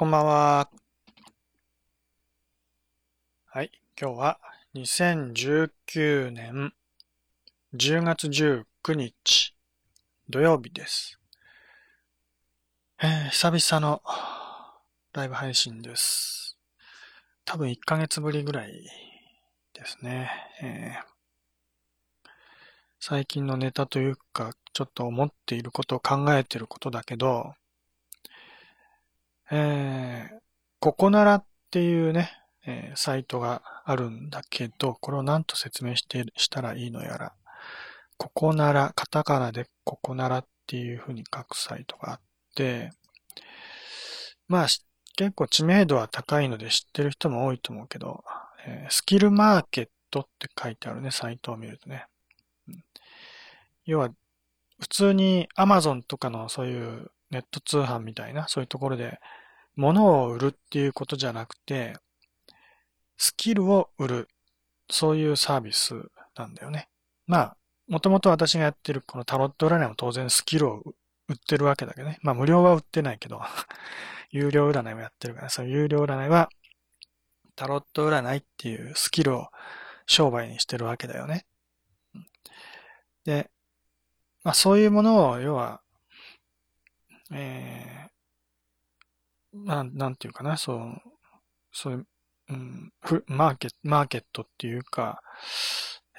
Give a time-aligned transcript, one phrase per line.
[0.00, 0.70] こんばんは。
[3.46, 3.72] はい。
[4.00, 4.38] 今日は
[4.76, 6.72] 2019年
[7.74, 9.56] 10月19日
[10.30, 11.18] 土曜日です。
[13.02, 14.00] えー、久々の
[15.14, 16.56] ライブ配信です。
[17.44, 18.88] 多分1ヶ月ぶりぐらい
[19.74, 20.30] ですね。
[20.62, 22.28] えー、
[23.00, 27.54] 最近のネタというか、ちょっと思っていることを考えていることだけど、
[29.50, 30.38] えー、
[30.80, 32.30] ココナラっていうね、
[32.66, 37.32] えー、サイトがあるんだけど、これを何と説明してしたらいいのやら、
[38.18, 42.20] ココナラ、カタカナでココナラっていう風に書くサイトがあっ
[42.54, 42.90] て、
[44.48, 44.66] まあ、
[45.16, 48.24] 結構知名度は高いので知ってる人も多いと思うけど、
[48.66, 52.06] えー、スキルマーケットって書いてあるね、サイトを見るとね。
[52.68, 52.84] うん、
[53.86, 54.10] 要は、
[54.80, 59.18] 普通に Amazon とかのそういうネット通販みたいな、そういうところで
[59.78, 61.94] 物を売るっていうことじゃなくて、
[63.16, 64.28] スキルを売る。
[64.90, 65.94] そういうサービス
[66.34, 66.88] なんだよね。
[67.26, 67.56] まあ、
[67.88, 70.82] もともと私がやってるこのタロット占いも当然スキルを
[71.28, 72.18] 売ってるわけだけどね。
[72.22, 73.40] まあ無料は売ってないけど、
[74.30, 76.48] 有料占いもやってるから、その有料占いは
[77.54, 79.48] タロット占いっていうスキルを
[80.06, 81.46] 商売にしてるわけだよね。
[83.24, 83.50] で、
[84.42, 85.82] まあそういうものを、要は、
[87.30, 87.77] え
[89.64, 91.02] なん、なんていうかな、そう、
[91.72, 92.06] そういう、
[92.50, 92.92] うん、
[93.26, 95.20] マーケット、マーケットっていうか、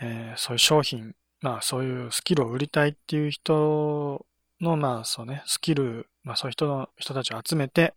[0.02, 4.26] えー、そういう商品、まあそういうスキルを売りたいっていう人
[4.62, 7.94] の、まあそうね、スキル、まあそういう人の、人たちを集めて、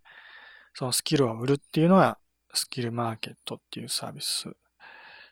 [0.74, 2.18] そのスキルを売るっていうのは、
[2.54, 4.48] スキルマーケットっていうサービス。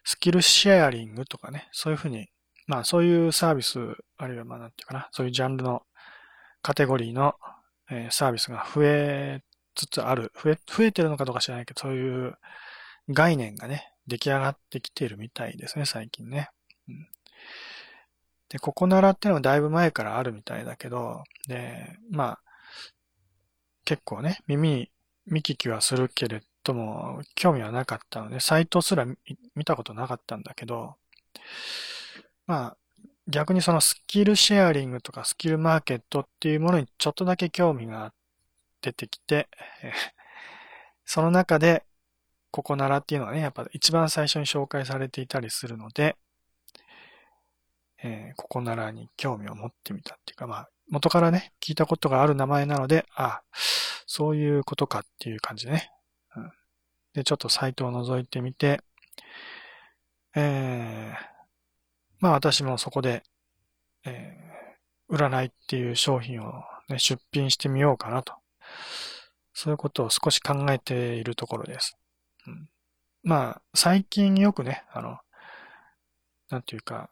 [0.05, 2.29] スキルシェアリングとかね、そういうふうに、
[2.67, 3.79] まあそういうサービス、
[4.17, 5.83] あるいはまあなんていうかな、そういうジャンルの
[6.63, 7.35] カテゴリーの、
[7.91, 9.43] えー、サービスが増え
[9.87, 10.33] つつある。
[10.43, 12.37] 増え、増えてるのかどうか知らないけど、そういう
[13.09, 16.51] 概念がね、出来上がってきてるみたいですね、最近ね。
[16.89, 17.09] うん、
[18.49, 22.41] で、ここならっていうのはだいぶ前からあるみたいだけど、で、まあ、
[23.85, 24.91] 結構ね、耳
[25.27, 29.07] 見聞きはするけれども、興味はなかったので、サイトすら
[29.55, 30.97] 見たことなかったんだけど、
[32.47, 32.77] まあ、
[33.29, 38.13] 逆にそのスキルシェアリングとかスキルマーケットっていうものにちょっとだけ興味があっ
[38.81, 39.49] 出てきて、
[41.05, 41.85] その中で、
[42.51, 46.17] ここならっていうのはね、やっぱ一番最初に紹介されていたりするので、
[48.03, 53.43] えー、ここならに興味を持ってみたっていうか、まあ、元からね、聞いたことがある名前なので、ああ
[54.07, 55.91] そういうことかっていう感じでね。
[56.35, 56.53] うん、
[57.13, 58.83] で、ちょっとサイトを覗いてみて、
[60.35, 61.27] えー、
[62.19, 63.23] まあ私もそこで、
[64.05, 68.40] えー、占いっていう商品を、ね、出品してみようかなと
[69.53, 71.97] そういうことを少し考えているところです。
[72.47, 72.69] うん、
[73.23, 75.19] まあ、最近よくね、あの、
[76.49, 77.11] なんていうか、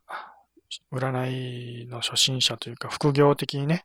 [0.92, 3.84] 占いの初心者というか、副業的にね、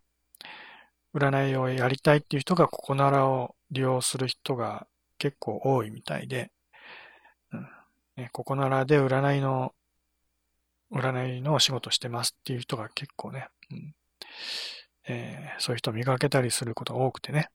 [1.14, 6.52] 占いをやりたいっていう人がここならを利用する人が結構多いみたいで、
[7.52, 7.68] うん。
[8.18, 9.74] ね、ここならで占いの、
[10.92, 13.96] 占いのお仕事してますっていう人が結構ね、うん。
[15.08, 17.50] えー、そういう人を見かけたりすることが多くてね、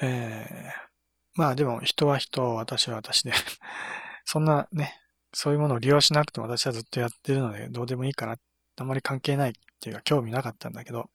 [0.00, 0.92] えー、
[1.34, 3.32] まあでも人は人、私は私で。
[4.24, 5.00] そんなね、
[5.32, 8.36] そういうものを利用しなくても私はずっとやってるのでどうでもいいかな。
[8.76, 11.10] あまり関係ないっていうか興味なかったんだけど、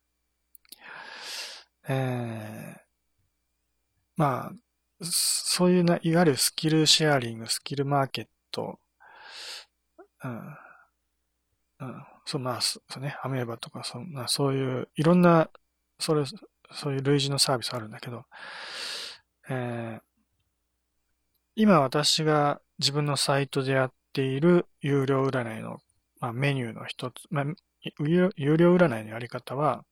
[1.90, 2.80] えー、
[4.16, 4.52] まあ、
[5.02, 8.80] そういうな、いわゆるスキルシェアリング、スキルマーケット、
[10.24, 10.58] うん、
[11.80, 15.50] うん、そう、まあ、そうね、アメーバとか、そんな、そういう、いろんな、
[16.00, 16.24] それ、
[16.72, 18.24] そういう類似のサービスあるんだけど、
[19.50, 20.02] えー、
[21.56, 25.80] 今私が自分のサイトでやっている有料占いの、
[26.20, 27.46] まあ、メニューの一つ、まあ、
[28.00, 29.84] 有料占いのやり方は、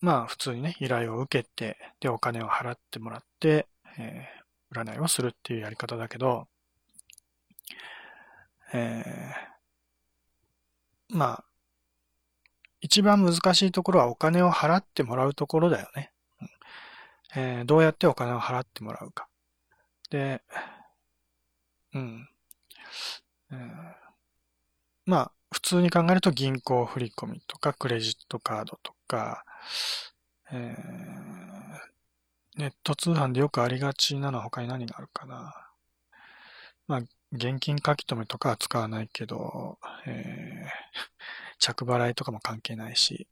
[0.00, 3.66] まあ普通にね、依頼を受けて、で、お金を払ってもらって、
[3.98, 6.48] えー、占いをするっていうやり方だけど、
[8.72, 11.44] えー、まあ、
[12.80, 16.12] 一番難しいところはお金を払ってもらうところだよね。
[17.34, 19.28] えー、どうやってお金を払ってもらうか。
[20.10, 20.42] で、
[21.92, 22.28] うん。
[23.50, 23.58] えー、
[25.04, 29.44] まあ、普通に考えると銀行振込とかクレジットカードとか、
[30.50, 35.54] えー、ネット通販でよくありがちなのは他に何があるかな。
[36.88, 36.98] まあ、
[37.32, 43.28] 現金書き留めとかは使わないけど、えー、着払いとかも関係ないし、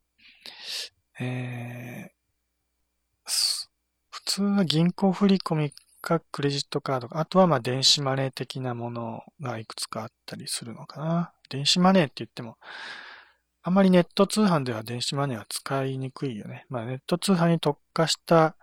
[1.19, 3.65] えー、
[4.25, 11.31] 通は銀行振込かクレジットカードか、あとはまあ電子マネー的なものがいくつかあったりするのかな。
[11.49, 12.57] 電子マネーって言っても、
[13.63, 16.65] あまりネット通販では電子マネーは使いにくいよね。
[16.69, 18.57] まあネット通販に特化した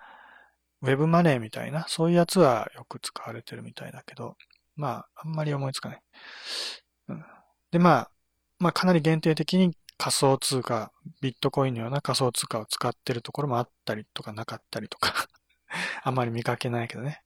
[0.82, 4.36] ウェブマネーみたいな、そういうやつはよく使われてるみたいだけど、
[4.76, 6.02] まああんまり思いつかない。
[7.08, 7.24] うん、
[7.70, 8.10] でまあ、
[8.62, 15.26] まあかなり限定的に仮想通貨、ビットコインのような仮想通貨を使ってるところもあったりとかなかったりとか
[16.04, 17.22] あんまり見かけないけどね。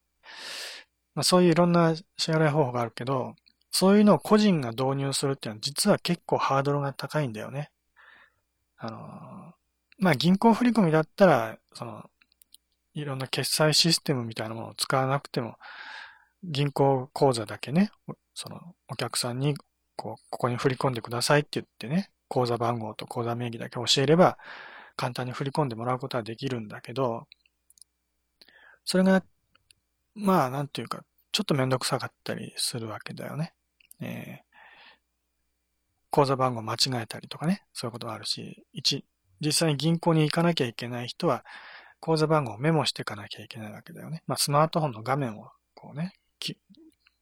[1.15, 3.37] まあそういういろんな支払い方法があるけど、
[3.71, 7.71] そういうのを個人が導入するっていうのは実は結構ハードルが高いんだよね。
[8.79, 9.53] あの、
[9.99, 12.09] まあ銀行振込だったら、その、
[12.95, 15.59] いろんな決済システムみたいなものを使わなくても、
[16.43, 17.91] 銀行口座だけね、
[18.33, 19.55] そのお客さんに
[19.97, 24.39] こう、ここに振り込んでくださいって言ってね、口座番号と口座名義だけ教えれば、
[24.97, 27.27] 簡単に振り込んでもらうことはできるんだけど、
[28.85, 29.25] それが、
[30.15, 33.53] まあ、なんていうか、ちょっとめんどくさかったりするわけだよね。
[34.01, 34.47] えー、
[36.11, 39.05] 口座番号間違えたりとかね、そういうこともあるし、一、
[39.41, 41.45] 実際に銀行に行かなきゃいけない人は、
[42.01, 44.23] 口座番号をメモしていかなきゃいけないわけだよね。
[44.27, 46.13] まあ、スマートフォンの画面をこうね、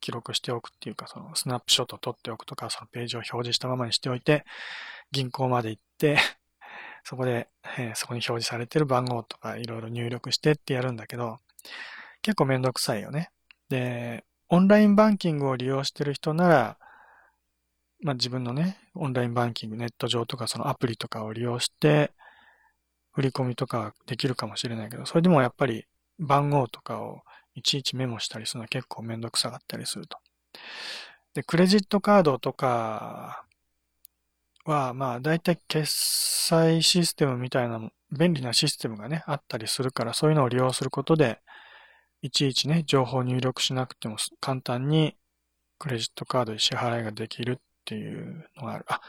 [0.04, 4.44] 記録しておくっていうか、そのスナップショットを撮っておくとか、そのページを表示したままにしておいて、
[5.12, 6.18] 銀行まで行って、
[7.04, 7.48] そこで、
[7.78, 11.40] えー、そこに表示されてる番号とかいろいろ入力してってやるんだけど、
[12.20, 13.30] 結構めんどくさいよね。
[13.70, 16.78] で、オンラインバンキングを利用してる人なら、
[18.02, 22.12] まあ自分のね、オンラインバンキング、ネット上とかそのアプリとかを利用して、
[23.12, 25.86] 振り込みとかできるかもしれないけど、それでもやっぱり
[26.18, 27.22] 番号とかを
[27.54, 30.18] いちいちメモしたりするのは結構めんどくさかったりすると。
[31.34, 33.44] で、クレジットカードとか
[34.64, 37.80] は、まあ、だいたい決済システムみたいな
[38.16, 41.40] 便利なシステムがね、あったりするから、そういうのを利用することで、
[42.22, 45.16] いちいちね、情報入力しなくても簡単に
[45.78, 48.84] クレジットカードで支払いができるっていうのがある。
[48.88, 49.00] あ、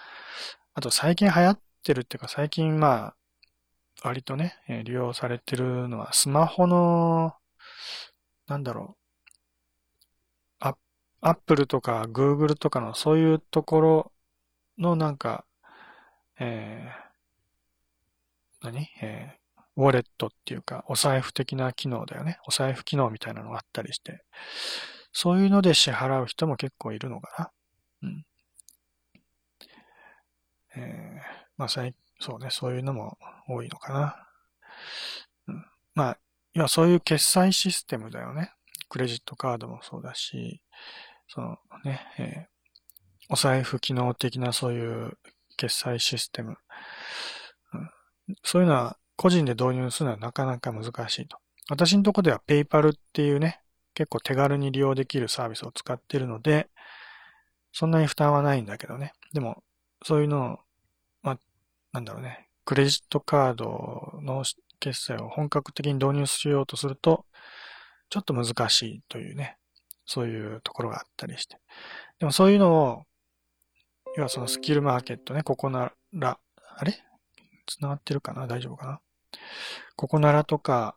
[0.73, 3.15] あと最近流行ってるっていうか、最近まあ、
[4.03, 7.33] 割とね、利用されてるのは、スマホの
[8.47, 8.95] なんだろ
[10.61, 10.65] う、
[11.21, 14.11] アップルとかグーグルとかのそういうところ
[14.77, 15.43] のなんか、
[16.39, 18.87] えー、何？
[19.01, 22.37] えー、ウォレットっていうか、お財布的な機能だよね。
[22.45, 24.23] お財布機能みたいなのがあったりして、
[25.13, 27.51] そういうので支払う人も結構いるのか
[28.03, 28.09] な。
[28.09, 28.25] うん。
[30.75, 31.21] えー、
[31.57, 31.85] まあ、そう
[32.39, 34.27] ね、そういうのも多いのかな。
[35.47, 35.65] うん、
[35.95, 36.19] まあ、
[36.55, 38.51] 要はそういう決済システムだよね。
[38.89, 40.61] クレジットカードもそうだし、
[41.27, 45.17] そのね、えー、お財布機能的なそういう
[45.57, 46.57] 決済システム、
[47.73, 47.89] うん。
[48.43, 51.37] そういうのは個人で導入するのはなかなか難しいと。
[51.69, 53.61] 私のとこでは PayPal っていうね、
[53.93, 56.69] 結構手軽に利用できるサービスを使ってるので、
[57.73, 59.11] そんなに負担はないんだけどね。
[59.33, 59.63] でも、
[60.03, 60.59] そういうのを、
[61.21, 61.39] まあ、
[61.91, 64.43] なんだろうね、クレジットカードの
[64.79, 67.25] 決済を本格的に導入しようとすると、
[68.09, 69.57] ちょっと難しいというね、
[70.05, 71.57] そういうところがあったりして。
[72.19, 73.03] でもそういうのを、
[74.15, 76.39] 要はそのスキルマーケットね、ここなら、
[76.77, 77.03] あれ？
[77.67, 78.47] 繋がってるかな？
[78.47, 79.01] 大丈夫かな？
[79.95, 80.95] ここならとか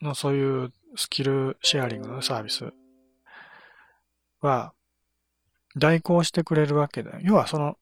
[0.00, 2.72] のそういうスキルシェアリングのサービス
[4.40, 4.72] は
[5.76, 7.18] 代行してくれるわけだよ。
[7.22, 7.76] 要はその、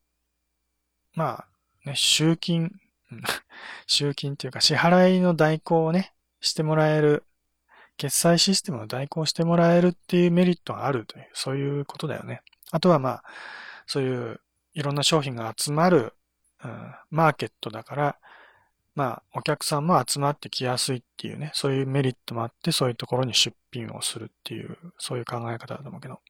[1.13, 1.47] まあ、
[1.85, 2.71] ね、集金
[3.87, 7.23] 集金っていうか支払いの代行をね、してもらえる、
[7.97, 12.41] 決済システムを代行してもらえるっていうメリットがあるという、そういうことだよね。
[12.71, 13.23] あとはまあ、
[13.87, 14.41] そういう
[14.73, 16.13] いろんな商品が集まる、
[16.63, 18.19] うん、マーケットだから、
[18.95, 26.21] まあ、お客さんも集まってきやすいっていうね、そういうメリットもあって、そういうところに出品をするっていう、そういう考え方だと思うけど。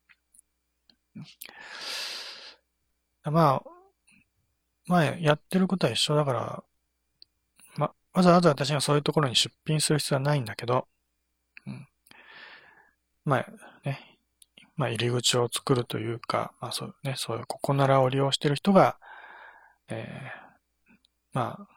[3.24, 3.64] まあ、
[4.88, 6.64] まあ、やってることは一緒だから、
[7.78, 10.88] ま、わざわざ私がそういうところに出品する必要はないんだけど、
[11.66, 11.88] うん。
[13.26, 13.48] まあ、
[13.84, 14.20] ね、
[14.76, 18.98] まあ、入り口を作るというか、まあ、そうね、そういうココナラを利用してる人が、
[19.88, 20.98] えー、
[21.34, 21.68] まあ、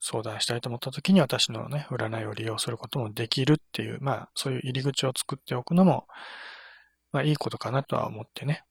[0.00, 6.06] 相談したいと思った時に私のね、占いを利用することもできるっていう、まあ、そういう入り口を作っておくのも、
[7.12, 8.64] まあ、いいことかなとは思ってね。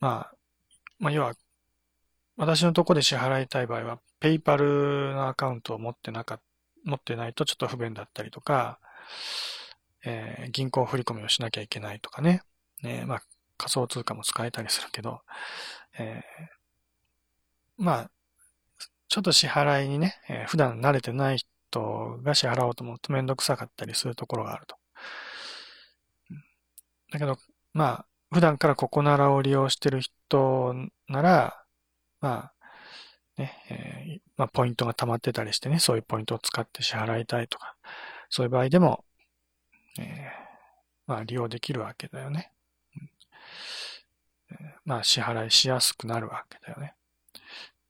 [0.00, 0.34] まあ、
[1.00, 1.34] まあ、要は、
[2.36, 6.40] 私のとこで支払いたい場合は、ペイパルのアカウントを持ってなか、
[6.84, 8.78] 持ってないとちょっと不便だったりとか、
[10.04, 12.42] えー、銀行振込をしなきゃいけないとかね。
[12.82, 13.22] ねまあ、
[13.56, 15.20] 仮想通貨も使えたりするけど、
[15.98, 18.10] えー、まあ、
[19.08, 24.76] ちょっと支払いにね、えー、普段慣れてない人が支払おうと思うとめんどくさかったりするところがあると。
[27.10, 27.36] だけど、
[27.72, 30.14] まあ、普段からココナラを利用してる人
[31.08, 31.64] なら、
[32.20, 37.76] まあ、ね、えー、まあ、ポイントが溜まってたりしてね、そういうポイントを使って支払いたいとか、
[38.28, 39.04] そういう場合でも、
[39.98, 40.06] えー、
[41.06, 42.52] まあ、利用できるわけだよね。
[44.50, 46.94] うん、まあ、支払いしやすくなるわけだよね。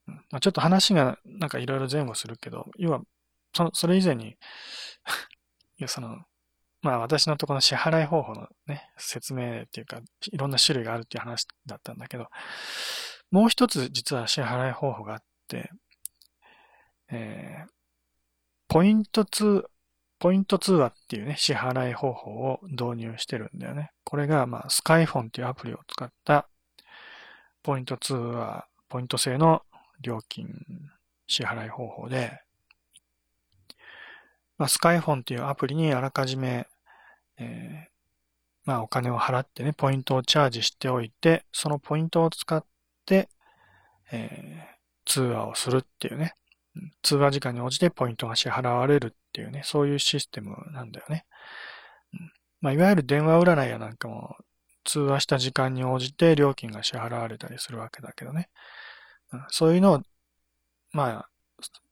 [0.05, 3.01] まあ、ちょっと話がなんかいろいろ前後するけど、要は、
[3.53, 4.37] そのそれ以前に
[5.77, 6.23] いや、その、
[6.81, 12.27] まあ私のところの支払い方法のね、説明っていうか、いろんな種類があるっていう話だったんだけど、
[13.29, 15.69] もう一つ実は支払い方法があって、
[17.11, 17.69] えー、
[18.67, 19.63] ポイント2、
[20.17, 23.91] ポイント通話っていうね、支払い方法を導入してるんだよね。
[24.03, 26.47] これが、まあ、スカイフォンっていうアプリを使った
[27.63, 29.63] ポイント通話、ポイント制の
[30.01, 30.47] 料金
[31.27, 32.39] 支払い方法で、
[34.57, 36.67] まあ、スカイフォンっていうアプリにあらかじめ、
[37.41, 37.91] えー、
[38.65, 42.63] まあ、お金を払ってね、ポイントをチャージしておいて、そのポイントを使っ
[43.05, 43.29] て、
[44.11, 46.35] えー、通話をするっていうね、
[47.01, 51.25] 通話時間に応じてポイントが支払われるっていうね、そういうシステムなんだよね。
[52.61, 54.35] まあ、いわゆる電話占いやなんかも、
[54.83, 58.49] 通話した時間に応じて料金が支払われたりするわけだけどね。
[59.49, 60.01] そういうのを、
[60.91, 61.29] まあ、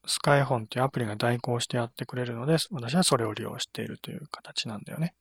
[0.06, 5.14] スカイフォンっていうアプリが代行してやってくれるので、私はそれを利用しているという形なんだよね。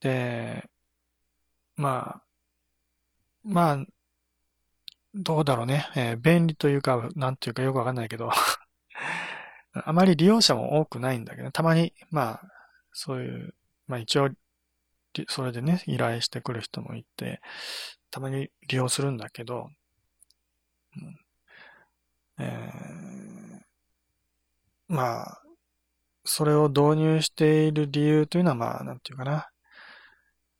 [0.00, 0.68] で、
[1.76, 2.22] まあ、
[3.44, 3.86] まあ、
[5.14, 5.88] どうだろうね。
[5.94, 8.30] えー、便利というか、なんていうかよくわかんないけど。
[9.72, 12.42] あまり利用者も多くないんだけど、たまに、まあ、
[12.92, 13.54] そういう、
[13.86, 14.30] まあ一応、
[15.28, 17.40] それでね、依頼してくる人もいて、
[18.10, 19.70] たまに利用するんだけど、
[20.96, 21.18] うん。
[22.38, 25.41] えー、まあ、
[26.24, 29.48] それを導入している理由というのは、まあ、なんていうかな。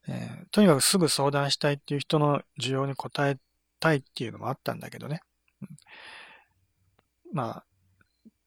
[0.07, 3.37] えー、とにかくすぐ相談したいっていう人の需要に応え
[3.79, 5.21] たいっていうのもあったんだけどね。
[7.31, 7.65] まあ、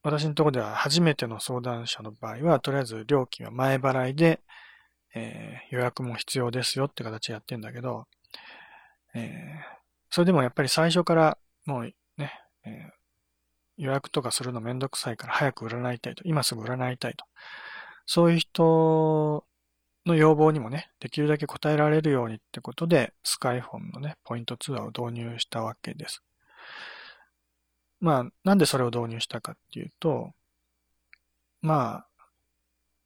[0.02, 4.40] 私のところでは初めての相談者の場合は、とりあえず料金は前払いで、
[5.14, 8.06] えー、予約も必要ですよって形でやってんだけど、
[9.14, 9.76] えー、
[10.10, 11.82] それでもやっぱり最初からもう
[12.18, 12.32] ね、
[12.66, 12.90] え
[13.76, 17.24] 予約とかするのめんどくさいから早く占いたいと、今すぐ占いたいと。
[18.06, 19.44] そういう人
[20.06, 26.22] の要望にもね、できるだけ応えられるようにってことで、スカイフォンのね、ポイントツアーを導入したわけです。
[28.00, 30.32] まあ、なんでそれを導入したかっていうと、
[31.60, 32.06] まあ、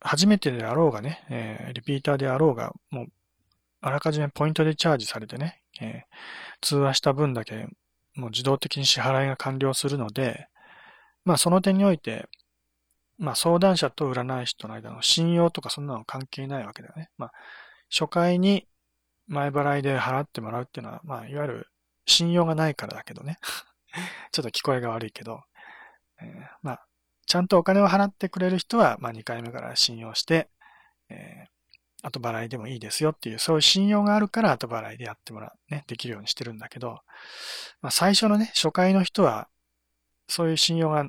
[0.00, 3.06] 初めてであろうがね、えー、リピーターであろうが、もう、
[3.80, 6.02] あらかじめポイントでチャージされてね、えー、
[6.60, 7.66] 通話した分だけ、
[8.14, 10.48] もう自動的に支払いが完了するので、
[11.24, 12.28] まあその点において、
[13.18, 17.10] まあ相談者と占い師との間の信用とかそんなの関係ないわけだよね。
[17.18, 17.32] まあ
[17.90, 18.66] 初回に
[19.26, 21.66] 前払いで払ってもらうっていうのは、まあいわゆる
[22.06, 23.38] 信用がないからだけどね。
[24.32, 25.42] ちょっと聞こえが悪いけど、
[26.20, 26.86] えー、まあ
[27.26, 30.48] ちゃんとお金を払ってくれる人は、まあ2回目から信用して、
[31.08, 36.98] えー、後払いでもいいですよっていう、そういう信用があるから後払いでやってもらう、ね、できるようにしてるんだけど、
[37.82, 39.48] まあ最初のね、初回の人は、
[40.30, 41.06] そういう信用が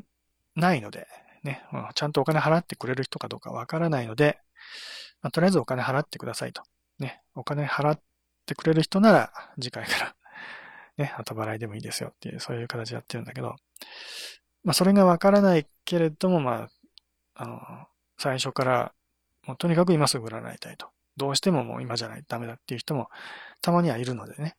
[0.55, 1.07] ないので、
[1.43, 1.63] ね、
[1.95, 4.39] ちゃんとお金払ってくれる人かどうかわからないので、
[5.21, 6.63] まあ、とりあえずお金払ってくださいと。
[6.99, 7.99] ね、お金払っ
[8.45, 10.15] てくれる人なら、次回から
[10.97, 13.55] ね、後払いでもいいですよっていう、そういう形でやってるんだけど、
[14.63, 16.69] まあ、それがわからないけれども、ま
[17.35, 17.87] あ、あの、
[18.17, 18.93] 最初から、
[19.45, 20.89] もうとにかく今すぐ占いたいと。
[21.17, 23.09] どうしてももう今じゃないとダメだっていう人も、
[23.61, 24.55] たまにはいるのでね。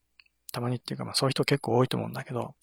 [0.53, 2.55] たまにっていうか、まあそういう人結構多いと思うんだけど、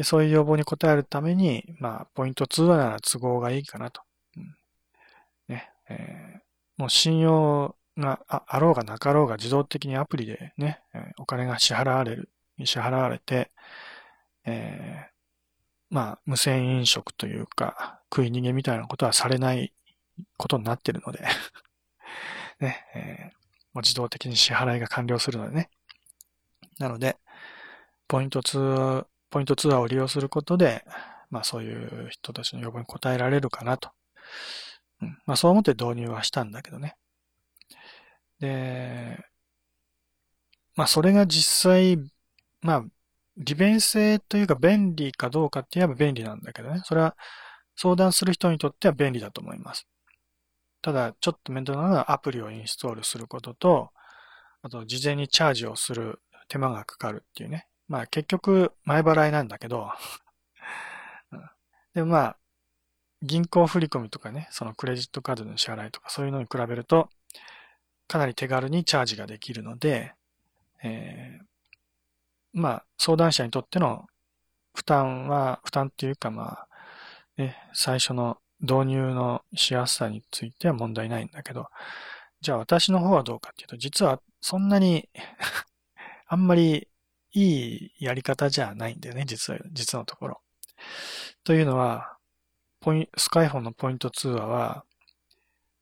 [0.00, 4.00] で、そういう要望に応えるために、まあ、ポイント2はなら都合がいいかなと。
[4.34, 4.56] うん、
[5.48, 6.40] ね、えー、
[6.78, 12.30] もう信用があろうがなかろうが自動的にアプリでね、えお金が支払われる、
[12.64, 13.50] 支払われて、
[14.46, 19.70] えー、まあ、無線飲食というか、食い逃げみたいなことはされない
[20.38, 21.26] ことになってるので
[22.58, 23.36] ね、えー、
[23.74, 25.68] もう自動的に支払いが完了するのでね。
[26.78, 27.18] なので、
[28.08, 30.84] ポイント2ポイントツアーを利用することで、
[31.30, 33.90] まあそういう人たちの要望に応えられるかなと。
[35.00, 36.96] うん、まあそう思って導入はしたんだけどね。
[38.40, 39.18] で、
[40.76, 41.98] まあそれが実際、
[42.62, 42.84] まあ
[43.36, 46.82] 利便性というか便利かどうかって言えば便利なんだけどね。
[46.84, 47.16] それは
[47.76, 49.86] 相談する人にとっては便利だと思います。
[50.82, 53.90] ただ、ちょっと面倒なのはアプリをインストールすることと、
[54.62, 57.66] あと事前にチャージをする手間がかかるっていうね。
[57.90, 59.90] まあ結局前払いなんだけど、
[61.92, 62.36] でも、まあ、
[63.20, 67.10] 銀行振込とかね、そのクレジットカードの支払いとかそういうのに比べると、
[68.06, 70.14] かなり手軽にチャージができるので、
[70.84, 71.44] えー、
[72.52, 74.06] まあ、相談者にとっての
[74.72, 76.68] 負担は、負担っていうかまあ、
[77.38, 81.66] ね、最初の導入のしやすさについては問題ないんだけど、
[82.40, 85.08] じゃあ私の方はどうかっていうと、実はそんなに
[86.28, 86.86] あんまり
[87.32, 90.40] いいやり方じゃないんだよね、実は、実のところ。
[91.44, 92.16] というのは、
[92.80, 94.84] ポインスカイフォンのポイント通話は、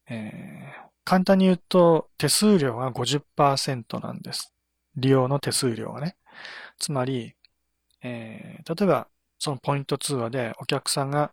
[0.09, 4.53] えー、簡単に言うと手数料が50%なんです。
[4.97, 6.17] 利用の手数料がね。
[6.79, 7.35] つまり、
[8.03, 11.33] えー、例えば、そのポイント通話でお客さんが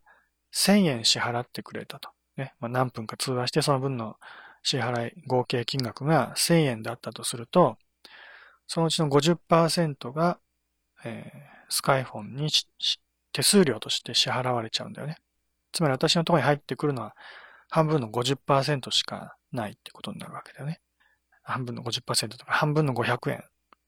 [0.53, 2.09] 1000円支払ってくれたと。
[2.37, 2.53] ね。
[2.59, 4.17] まあ、何分か通話してその分の
[4.63, 7.77] 支払い、合計金額が1000円だったとすると、
[8.67, 10.39] そのうちの50%が、
[11.03, 12.49] えー、スカイフォンに
[13.31, 15.17] 手数料として支払われちゃうんだよね。
[15.71, 17.15] つまり私のところに入ってくるのは
[17.69, 20.79] 半分の50%しかないってことになるわけだよね。
[21.43, 23.43] 半分の50%とか半分の500円。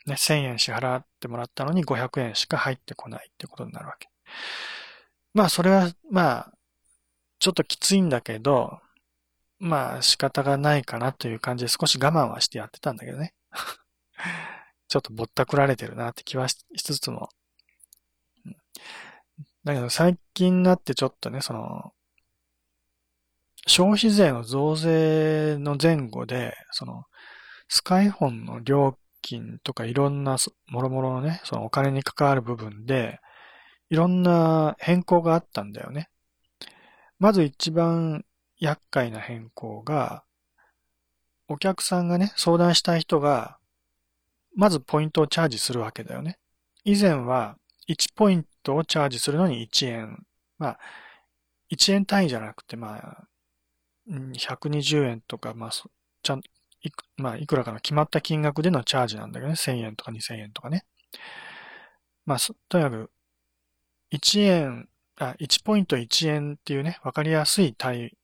[0.06, 4.10] ね、1000円支払ってもらったのに500円しか入ってこないってことになるわけ。
[5.34, 6.54] まあそれは、まあ、
[7.40, 8.80] ちょっときついんだけど、
[9.60, 13.34] まあ仕方がないかなという感じで少し我慢はしてやってたんだけどね。
[14.88, 17.30] ちょっとぼったくられてるなって気はしつつも。
[19.64, 21.92] だけど最近になってちょっとね、その、
[23.68, 27.04] 消費税の増税の前後で、その、
[27.68, 33.20] スカイフォンの料金とかいろんなもろもろのね、そのお金に関わる部分で、
[33.90, 36.10] いろんな変更があったんだよね。
[37.20, 38.24] まず一番
[38.60, 40.24] 厄介な変更が、
[41.50, 43.57] お客さんがね、相談したい人が、
[44.58, 46.40] まずポイントをチャージするわけだよね。
[46.84, 50.26] 以前は1ポイントをチャージするのに1円。
[50.58, 50.80] まあ、
[51.72, 53.28] 1円単位じゃなくて、まあ、
[54.10, 56.42] 120円とか、まあ、ちゃん、
[56.82, 59.56] いく、まあ、いくらかの決まった金額でのチャージなんだけどね。
[59.56, 60.86] 1000円とか2000円とかね。
[62.26, 63.12] まあ、とにかく、
[64.12, 68.18] 1円、あ、1ポイント1円っていうね、わかりやすい対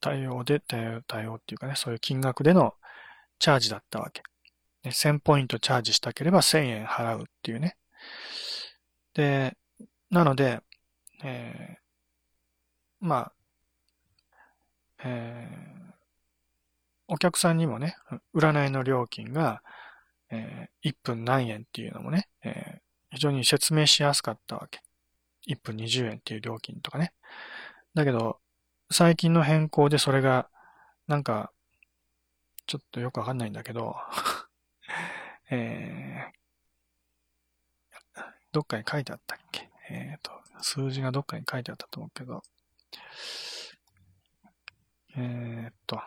[0.00, 2.74] 対応で、対応っていうかね、そういう金額での
[3.38, 4.22] チャージだったわけ。
[4.84, 7.76] 1000ポイントチャージしたければ1000円払うっていうね。
[9.14, 9.56] で、
[10.10, 10.60] なので、
[11.22, 13.32] えー、まあ、
[15.04, 15.92] えー、
[17.08, 17.96] お客さんにもね、
[18.34, 19.62] 占いの料金が、
[20.30, 24.80] えー、1分何円っていうのもね、え、非常に説明しやすかったわけ。
[25.46, 27.12] 1分20円っていう料金とかね。
[27.94, 28.38] だけど、
[28.90, 30.48] 最近の変更でそれが、
[31.06, 31.52] なんか、
[32.66, 33.96] ちょっとよくわかんないんだけど
[35.54, 39.68] えー、どっかに書いてあったっけ？
[39.90, 42.42] えっ、ー、と、数字がどっかに書いてあったと思うけど、
[45.14, 46.06] えっと、あ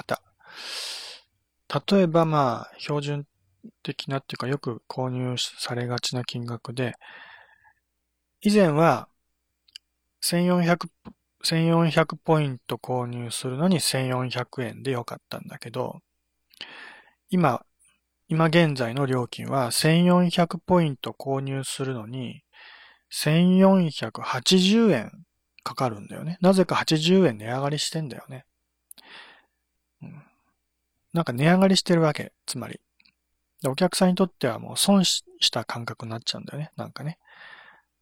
[0.00, 0.22] った。
[1.96, 3.26] 例えばまあ、標準
[3.82, 6.94] 的なっていうかよく購入されがちな金額で、
[8.42, 9.08] 以前は
[10.22, 10.88] 1400、
[11.44, 16.00] 1400ポイント購入するのに1400円でよかったんだけど、
[17.30, 17.64] 今、
[18.28, 22.42] 今現在の料金は1400ポイント購入するのに
[23.12, 25.12] 1480円
[25.62, 26.38] かかるんだよね。
[26.40, 28.44] なぜか80円値上がりしてんだよね。
[30.02, 30.22] うん、
[31.12, 32.32] なんか値上がりしてるわけ。
[32.46, 32.80] つまり。
[33.66, 36.70] お客さんにとってはもう損した感覚になっちゃうんだよね。
[36.76, 37.18] なんかね。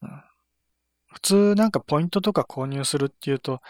[0.03, 0.23] うん、
[1.13, 3.61] 普通なんかポイントとか購入するっていうと、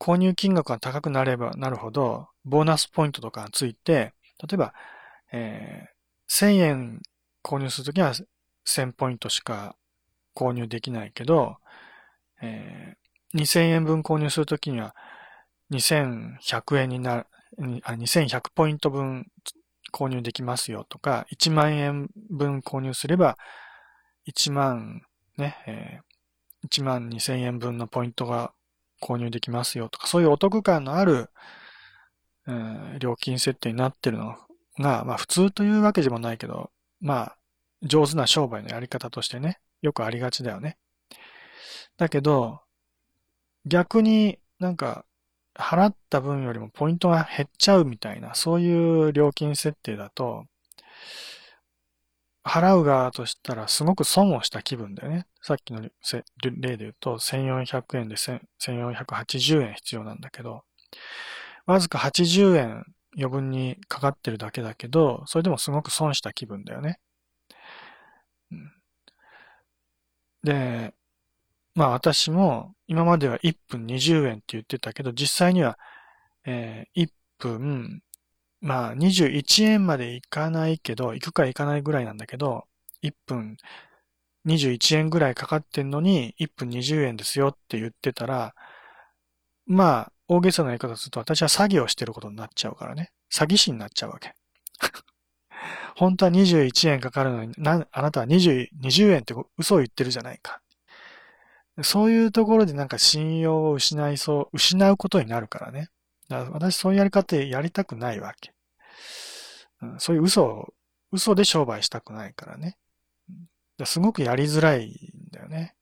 [0.00, 4.74] 購入金額が高くなればなるほど、ボーナスポイントとかがついて、例えば、
[5.32, 7.02] えー、1000円
[7.42, 8.12] 購入するときは
[8.66, 9.76] 1000ポイントしか
[10.34, 11.56] 購入できないけど、
[12.40, 14.94] えー、2000円分購入するときには
[15.72, 17.26] 2100円になる、
[17.84, 19.26] あ、2100ポイント分
[19.92, 23.36] 購入できますよとか、1万円分購入すれば
[24.26, 25.02] 1万
[25.38, 26.00] ね、え
[26.66, 28.52] 1万2000円分のポイントが
[29.00, 31.30] 購入できますよとか、そういうお得感のある、
[32.98, 34.36] 料金設定になってるの
[34.78, 37.36] が、まあ普通というわけでもないけど、まあ
[37.82, 40.78] 上手な商売のやり方としてね、よくありがちだよね。
[41.96, 42.60] だけど、
[43.66, 45.04] 逆になんか
[45.54, 50.44] 払った分よりもポイントが減っちゃうみたいな、そういう料金設定だと、
[52.44, 55.26] 払う側としたらすごく損をした気分だよね。
[55.42, 55.90] さっきの例
[56.76, 60.64] で言うと1400円で1480円必要なんだけど、
[61.68, 66.98] わずか80円余分にかかってるだけだけど、それでもすごく損した気分だよね。
[70.42, 70.94] で、
[71.74, 75.78] まあ私も今までは1分20円って言ってたけど、実際には、
[76.46, 78.02] えー、1分、
[78.60, 82.64] まあ21円までいかないけど、行くか行かないぐらいなんだけど、
[83.02, 83.56] 1分
[84.46, 88.54] 21円ぐらいかかってんのに、1分20円ですよって言ってたら、
[89.66, 93.10] まあ、大げさな言い方すると私は詐欺をしてることになっちゃうからね。
[93.32, 94.34] 詐欺師になっちゃうわけ。
[95.96, 100.60] 本当は21円かかるのに、な、あなたは20、20円って嘘を言ってるじゃないか。
[101.82, 105.88] そういうところでなんか信用を失いそう、失うことになるからね。
[106.28, 108.52] だから私そういうやり方やりたくないわけ。
[109.98, 110.74] そういう嘘を、
[111.12, 112.76] 嘘で商売したくないからね。
[113.84, 115.74] すごくやりづらいんだよね。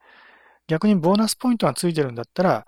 [0.68, 2.66] 逆にボーナスポイントがついてるんだったら、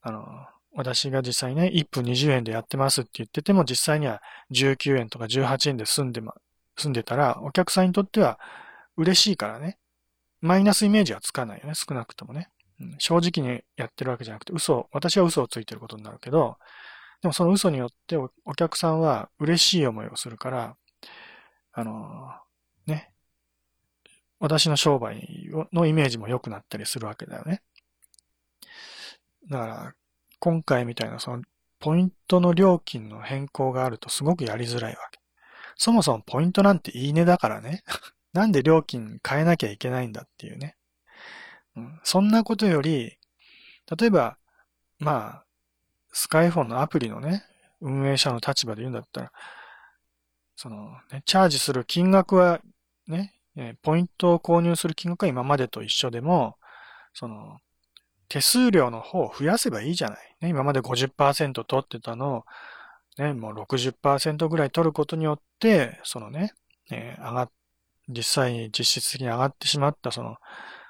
[0.00, 6.34] あの、私が実際ね、1分20円でやってますって言ってても、実際には19円とか18円で済んでま、
[6.76, 8.38] 住んでたら、お客さんにとっては
[8.96, 9.78] 嬉しいからね。
[10.40, 12.48] マイナスイメージはつかないよね、少なくともね。
[12.98, 16.56] 正直にやってるわけじゃなくて、嘘、私は嘘をついてることになるけど、
[17.20, 20.76] でもその嘘によってお客さんは嬉しい思いをするから、
[21.72, 22.32] あの、
[22.86, 23.12] ね、
[24.40, 25.28] 私の商売
[25.72, 27.62] のイメージも良くなったりするわけだよね。
[29.48, 29.94] だから、
[30.42, 31.44] 今回みたいなその
[31.78, 35.20] ポイントの料金の変更があるとすごくやりづらいわけ。
[35.76, 37.84] そもそもポイントなんていいねだからね。
[38.34, 40.76] なんで料金変えなきゃいけないんだっていうね。
[41.76, 43.18] うん、そんなことより、
[43.96, 44.36] 例えば、
[44.98, 45.44] まあ、
[46.12, 47.44] スカイフォンのアプリのね、
[47.80, 49.32] 運営者の立場で言うんだったら、
[50.56, 52.60] その、ね、チャージする金額は、
[53.06, 53.32] ね、
[53.82, 56.56] ポイントを購入する金額は今までと一緒でも、
[57.14, 57.60] その、
[58.32, 60.36] 手数料の方を増やせばいいじゃない。
[60.40, 62.44] ね、今まで50%取ってたのを、
[63.18, 66.54] ね、もう60%ぐらい取ることによって、そのね、
[66.90, 67.50] え、上がっ、
[68.08, 70.36] 実際に実質的に上がってしまったその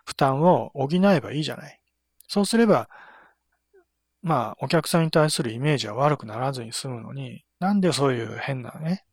[0.04, 1.80] 負担を補えばいいじゃない。
[2.28, 2.88] そうすれば、
[4.22, 9.04] まあ、お客さんに対するイメージは悪くならずに済むのに、なんでそういう変なね、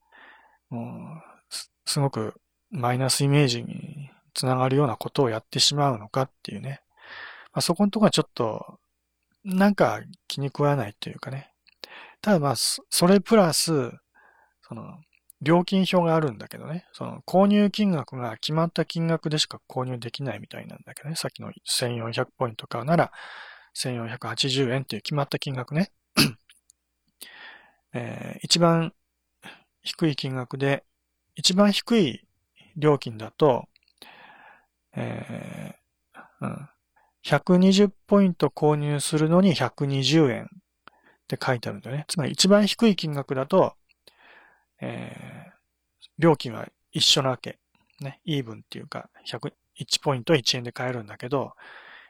[0.70, 1.56] もう、
[1.88, 2.40] すごく
[2.70, 6.84] マイナスイメージにつながるようなことをやってしまうのかっていうね。
[7.52, 8.80] まあ、そこのところはちょっと、
[9.44, 11.52] なんか気に食わないというかね。
[12.22, 13.92] ただまあ、それプラス、
[14.62, 15.00] その、
[15.42, 23.12] 料金表があるんだけどね、その購入金額が決まった金額でしか購入できないみたいなんだけどね、さっきの1400ポイント買うなら
[23.76, 25.92] 1480円っていう決まった金額ね。
[27.94, 28.94] えー、一番
[29.82, 30.84] 低い金額で、
[31.36, 32.28] 一番低い
[32.76, 33.70] 料金だと、
[34.96, 36.70] えーうん、
[37.26, 40.48] 120ポイント購入するのに120円っ
[41.28, 42.06] て書いてあるんだよね。
[42.08, 43.76] つまり一番低い金額だと、
[44.82, 45.52] えー、
[46.18, 47.60] 料金は一緒なわけ。
[48.02, 51.54] ね、イーブンっていうか、100、1ポイント1円で買えるんだけど、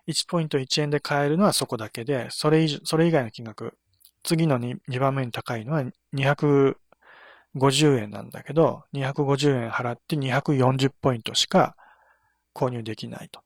[0.08, 3.78] 1ポイント1円で買えるのはそこだけで、それ以上、それ以外の金額、
[4.24, 6.76] 次の 2, 2番目に高いのは250
[8.00, 11.76] 円なんだけど、250円払って240ポイントしか
[12.56, 13.42] 購入できないと。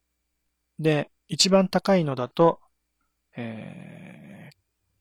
[0.79, 2.59] で、一番高いのだと、
[3.35, 4.49] え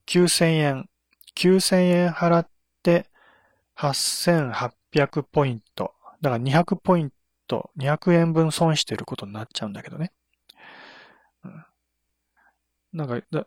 [0.07, 0.89] ー、9000円。
[1.35, 2.49] 9000円払っ
[2.83, 3.07] て
[3.77, 5.95] 8800ポイント。
[6.21, 7.13] だから200ポイン
[7.47, 10.13] ト、200円分損してることになっちゃうんだけどね。
[11.45, 11.65] うん、
[12.93, 13.47] なんか、だ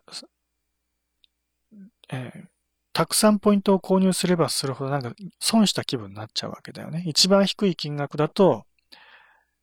[2.09, 2.47] えー、
[2.93, 7.03] たくさんポイントを購入すればするほどなんか損した気分になっちゃうわけだよね。
[7.05, 8.65] 一番低い金額だと、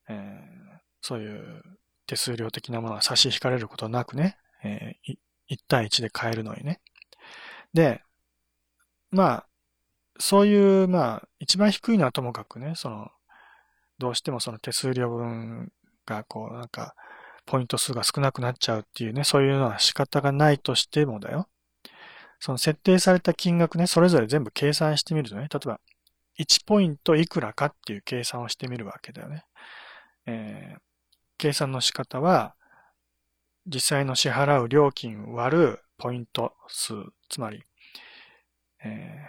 [0.08, 1.62] えー、そういう
[2.06, 5.16] 手数料的なものが差し引かれることなくね、えー、
[5.54, 6.80] 1対1で買えるのにね。
[7.72, 8.02] で、
[9.10, 9.46] まあ、
[10.18, 13.08] そういう、まあ、一番低いのはともかくね、その、
[13.98, 15.72] どうしてもその手数料分
[16.06, 16.94] が、こう、なんか、
[17.44, 21.48] ポイント数が少なくなっちゃうっていうね、そういうのは仕方がないとしてもだよ。
[22.40, 25.80] その設定された金額ね、それぞれ全部計算してみるとね、例えば、
[26.38, 29.44] 1ポイントいくらかっていう計算をしてみるわけだよね。
[30.26, 30.80] えー、
[31.42, 32.54] 計算の仕方は、
[33.66, 36.94] 実際の支払う料金割るポイント数、
[37.28, 37.64] つまり、
[38.84, 39.28] え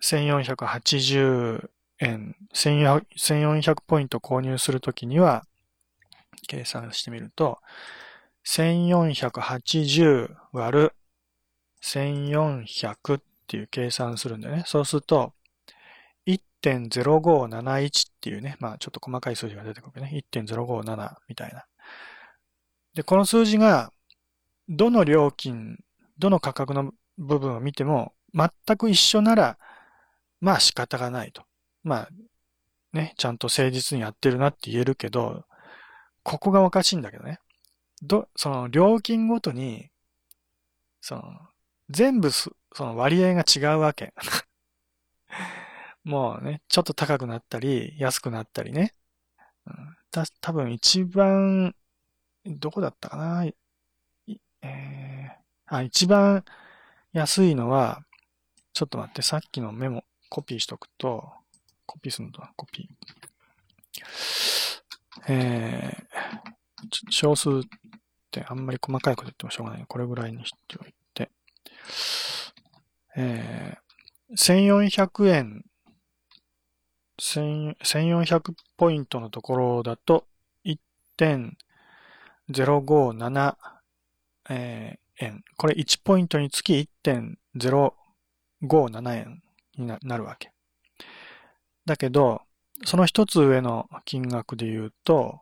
[0.00, 1.68] ー、1480
[1.98, 5.46] 円、1400ポイント購入するときには、
[6.46, 7.58] 計算してみると、
[8.46, 10.92] 1480割る
[11.82, 14.62] 1400っていう計算するんだよね。
[14.64, 15.32] そうすると、
[16.62, 20.22] 1.0571っていうね、まあちょっと細かい数字が出てくるね。
[20.32, 21.64] 1.057みたいな。
[22.94, 23.92] で、この数字が、
[24.68, 25.78] どの料金、
[26.18, 29.58] どの価格の部分を見ても、全く一緒なら、
[30.40, 31.44] まあ仕方がないと。
[31.82, 32.08] まあ、
[32.92, 35.44] ね、ちゃんと誠実にやってるなって言えるけど、
[36.22, 37.38] ここがおかしいんだけどね。
[38.02, 39.88] ど、その料金ごとに、
[41.00, 41.22] その、
[41.90, 44.12] 全部その割合が違うわけ。
[46.08, 48.94] もうね、ちょっと高くなったり、安くなったりね。
[49.66, 49.74] うん、
[50.10, 51.74] た、多分一番、
[52.46, 53.44] どこだったかな？
[53.44, 55.30] えー、
[55.66, 56.46] あ、一番
[57.12, 58.00] 安いのは、
[58.72, 61.30] ちょっと待って、さっきのメモ、コピーしとくと、
[61.84, 62.94] コピーするのとコピー。
[65.28, 67.52] えー、少数っ
[68.30, 69.84] てあんまり細かいこと言ってもしょうがない。
[69.86, 71.30] これぐらいにしておいて。
[73.14, 75.64] えー、1400円
[77.18, 80.26] 1400ポイントのところだと
[80.64, 83.56] 1.057
[85.20, 85.42] 円。
[85.56, 89.42] これ1ポイントにつき1.057円
[89.76, 90.52] になるわけ。
[91.84, 92.42] だけど、
[92.84, 95.40] その一つ上の金額で言うと、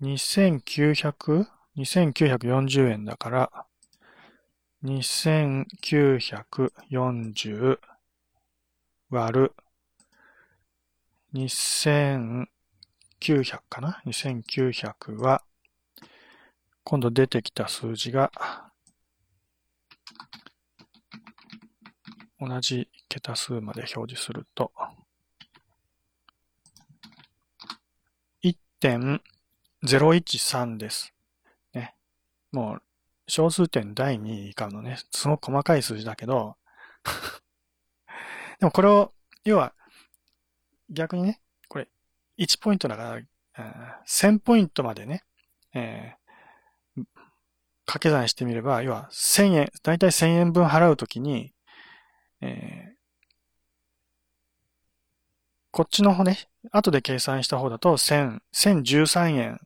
[0.00, 1.46] 2900、
[1.76, 3.66] 2940円だから、
[4.84, 7.78] 2940
[9.10, 9.54] 割る
[11.34, 12.46] 2900
[13.68, 15.42] かな ?2900 は、
[16.84, 18.30] 今度出てきた数字が、
[22.38, 24.70] 同じ桁数まで表示すると、
[28.42, 31.12] 1.013です。
[31.72, 31.96] ね。
[32.52, 32.82] もう、
[33.26, 36.56] 小数点第2位以下のね、すごく細かい数字だけど
[38.60, 39.12] でもこれを、
[39.44, 39.74] 要は、
[40.90, 41.88] 逆にね、これ、
[42.38, 43.20] 1ポイントだか
[43.56, 45.22] ら、1000ポイントまでね、
[45.74, 47.04] えー、
[47.86, 51.52] 掛け算してみれば、要は1000円、だいたい1000円分払うときに、
[52.40, 52.94] えー、
[55.70, 59.60] こっちの方ね、後で計算した方だと1000、1013円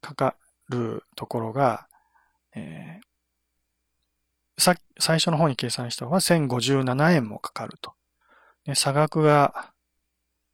[0.00, 0.36] かか
[0.68, 1.88] るところが、
[2.54, 7.94] えー、さ、最初の方に計算した方が1057円もかかると。
[8.74, 9.72] 差額が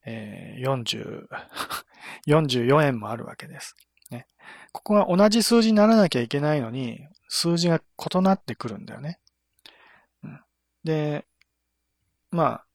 [0.06, 1.26] えー、40、
[2.26, 3.76] 44円もあるわけです。
[4.10, 4.26] ね。
[4.72, 9.18] ここが同じ数字にならなきゃいけないのに、数字が異なってくるんだよね。
[10.22, 10.40] うん、
[10.84, 11.26] で、
[12.30, 12.66] まあ、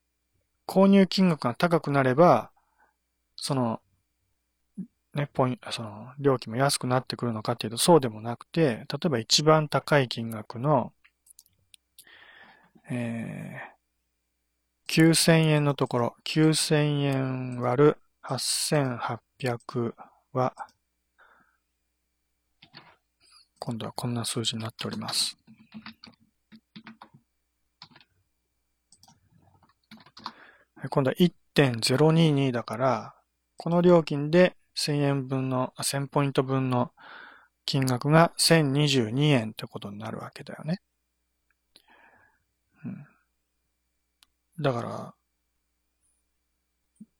[0.67, 2.51] 購入金額が高くなれば、
[3.37, 3.81] その、
[5.13, 10.93] ね、ポイント、その、料金も安くなってくるのかっていうと、そうでもなくて、例えば一番高い金額の、
[12.89, 13.70] えー、
[14.91, 19.93] 9000円のところ、9000円割る8800
[20.33, 20.53] は、
[23.57, 25.37] 今度はこんな数字になっております。
[30.89, 33.15] 今度は1.022だから、
[33.55, 36.91] この料金で1000円分の、1000ポイント分の
[37.63, 40.81] 金額が1022円ってことになるわけだよね。
[42.83, 43.10] うん
[44.61, 45.13] だから、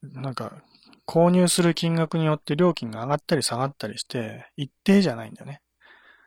[0.02, 0.62] なんか、
[1.06, 5.60] 購入する金額によって料金が上がったり下がったりして、一定じゃないんだよね。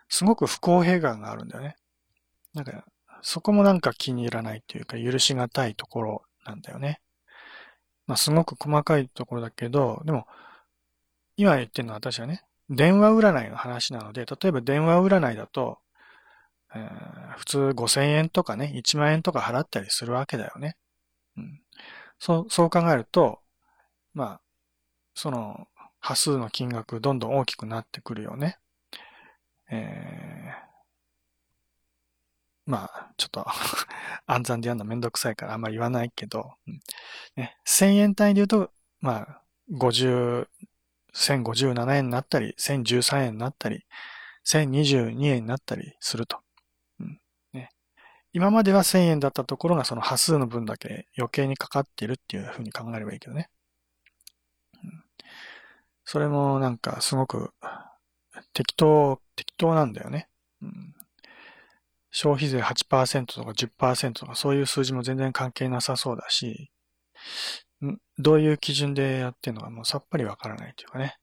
[0.10, 1.76] すごく不公平感があるんだよね。
[2.54, 2.86] なんか、
[3.22, 7.02] そこもなんか気に入らないっていうか、許しがたいところなんだよね。
[8.08, 10.28] まあ、すごく細かいところだけど、でも、
[11.38, 15.80] 今言ってるのは私はね、電話占いの話なので、例えば電話占いだと、
[16.76, 20.78] えー、普通5000円とかね、1万円とか払ったりするわけだよね。
[22.20, 23.40] そう、そう考えると、
[24.14, 24.42] まあ、
[25.14, 25.68] その、
[26.00, 28.58] 波数の金額どんどん大きくなってくるよね。
[29.72, 33.46] えー、まあ、ちょっと
[34.28, 36.80] 暗算でやるのめんどくさいからあんまり言わないけど、うん、
[37.36, 40.48] ね、1000円単位で言うと、まあ、50、
[41.14, 43.86] 1057円になったり、1013円になったり、
[44.46, 46.45] 1022円になったりすると。
[48.36, 53.50] 今までは1000円だったところがその波数の分だけ余計にかかってるっていうふうに考えればいいけどね。
[56.04, 57.54] それもなんかすごく
[58.52, 60.28] 適当、適当なんだよね。
[60.62, 60.94] うん、
[62.12, 66.74] 消費税8%とか10%とかそういう数字も全然関係なさそうだし、
[68.18, 71.16] どういう基準でやってるのかもうさっぱりわからないというかね。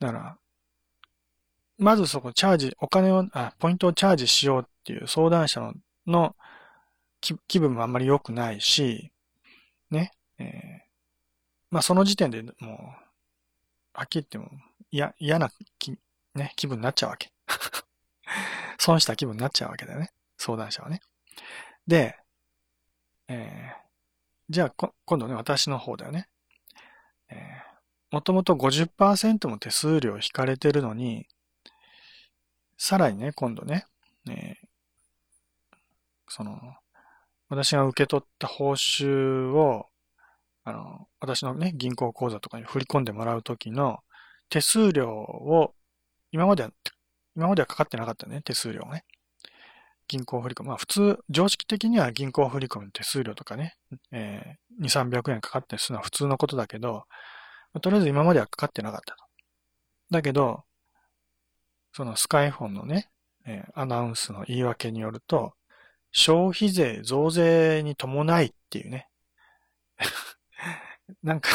[0.00, 0.36] だから、
[1.78, 5.74] まずそこチャージ、お金を、あ、ポイントをチャージしようっっていう相談者の
[6.06, 6.36] の
[7.20, 9.12] 気分もあんまり良くないし、
[9.90, 10.48] ね、えー、
[11.70, 12.66] まあその時点でもう、
[13.94, 14.50] はっきり言っても
[14.90, 15.96] 嫌、な気、
[16.34, 17.32] ね、気分になっちゃうわけ。
[18.78, 20.12] 損した気分になっちゃうわけだよね。
[20.36, 21.00] 相談者はね。
[21.86, 22.18] で、
[23.28, 23.82] えー、
[24.50, 26.28] じゃあ今度ね、私の方だよね。
[28.12, 31.26] もともと50%も手数料引かれてるのに、
[32.76, 33.86] さらにね、今度ね、
[34.28, 34.68] えー、
[36.32, 36.58] その、
[37.50, 39.86] 私が受け取った報酬を、
[40.64, 43.98] あの、私のね、銀行口座とかに振り込んでもらうときの
[44.48, 45.74] 手数料を、
[46.30, 46.70] 今までは、
[47.36, 49.04] 今まではかかってなかったね、手数料ね。
[50.08, 50.68] 銀行振り込み。
[50.68, 53.76] まあ普通、常識的には銀行振り込みの手数料とかね、
[54.10, 57.04] えー、2、300円かかってするのは普通のことだけど、
[57.82, 59.24] とりあえず今まではかかってなかったと。
[60.10, 60.64] だけど、
[61.92, 63.10] そのスカイフォンのね、
[63.44, 65.52] えー、アナウンスの言い訳によると、
[66.12, 69.08] 消費税増税に伴いっていうね。
[71.22, 71.50] なんか、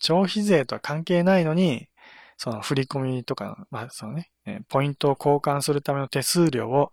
[0.00, 1.88] 消費税とは関係ないのに、
[2.36, 4.30] その振り込みとか、まあそのね、
[4.68, 6.92] ポイントを交換するための手数料を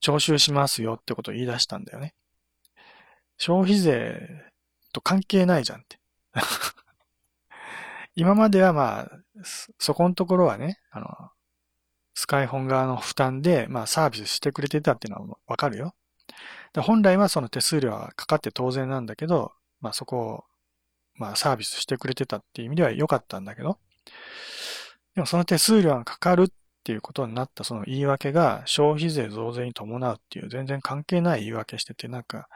[0.00, 2.14] 徴収しますよってことを言い出したんだよね。
[3.38, 4.20] 消費税
[4.92, 5.98] と関係ないじゃんって。
[8.14, 9.10] 今まではまあ、
[9.78, 11.30] そこのところはね、あの、
[12.14, 15.94] スカイフォン側の負担で、まあサービスしてくれてたっていうのはわかるよ。
[16.74, 20.44] で本来はその手数料はかかって当然なんだけど、まあそこを、
[21.14, 23.78] まあサービスしてくれてたっていう意味では良かったんだけど、
[25.14, 26.46] でもその手数料がかかるっ
[26.82, 32.48] ていうことになったその言い訳が消費税増税に伴うっていう全然関係ない言い訳してて、なんか、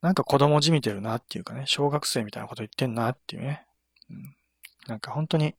[0.00, 3.66] なんか子供じみてるなっていうかね、小学生みたいなこと言ってんなっていうね。
[4.08, 4.36] うん、
[4.86, 5.56] なんか本当に、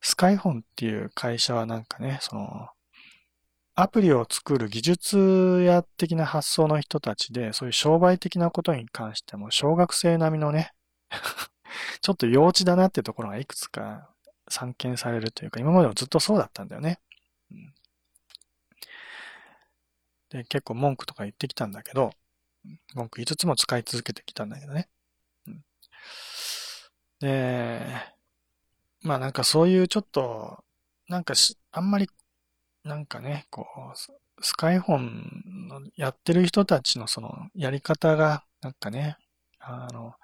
[0.00, 2.68] スカイフォンっていう会社はなんかね、その、
[3.76, 10.72] アプリを作る技術屋的な発想の人たちで、そういう商売的なことに関しても、小学生並みのね
[12.00, 14.10] ちょっと幼稚だなってところがいくつか
[14.48, 17.00] 散見されるというか、今までもずっとそうだったんだよね。
[20.30, 22.12] で、結構文句とか言ってきたんだけど、
[22.94, 24.88] 文句5つも使い続けてきたんだけどね。
[27.20, 27.80] で、
[29.00, 30.62] まあなんかそういうちょっと、
[31.08, 32.08] なんかし、あんまり
[32.84, 39.16] なんかね、こう、スカイフォンのやってる人たちのそのやり方が、なんかね、
[39.58, 40.14] あの、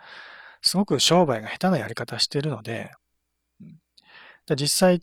[0.63, 2.91] すごく商売が下手なやり方してるので、
[4.47, 5.03] で実際、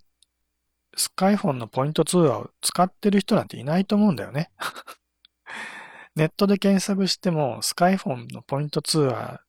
[0.96, 4.52] スカイフォンのポイント通話を使ってる人なんていないと思うんだよね。
[6.16, 9.42] ネットで検索しても、スカイフォンのポイント通話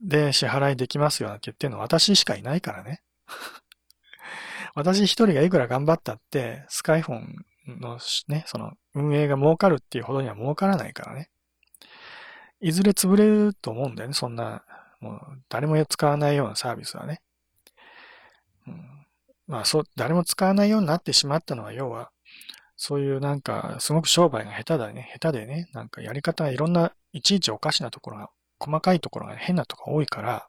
[0.00, 3.02] で支払いできますよなんて言ってるのは私しかいないからね。
[4.74, 11.30] 私一人がいくら頑張ったって、スカイフォンのね、その運営が儲かるっていうほどには儲からないからね。
[12.60, 14.64] いずれ潰れると思うんだよね、そんな、
[15.00, 17.20] もう誰も使わないようなサービスはね。
[18.66, 19.06] うん、
[19.46, 22.10] まあそう、誰も使わないようになってしまったのは、要は、
[22.76, 30.48] そういうなんか、すごく商売が下手だね、下手でね、なんかやり方がいろんな、いちいちおかしなところが、細かいところが変なところが多いから、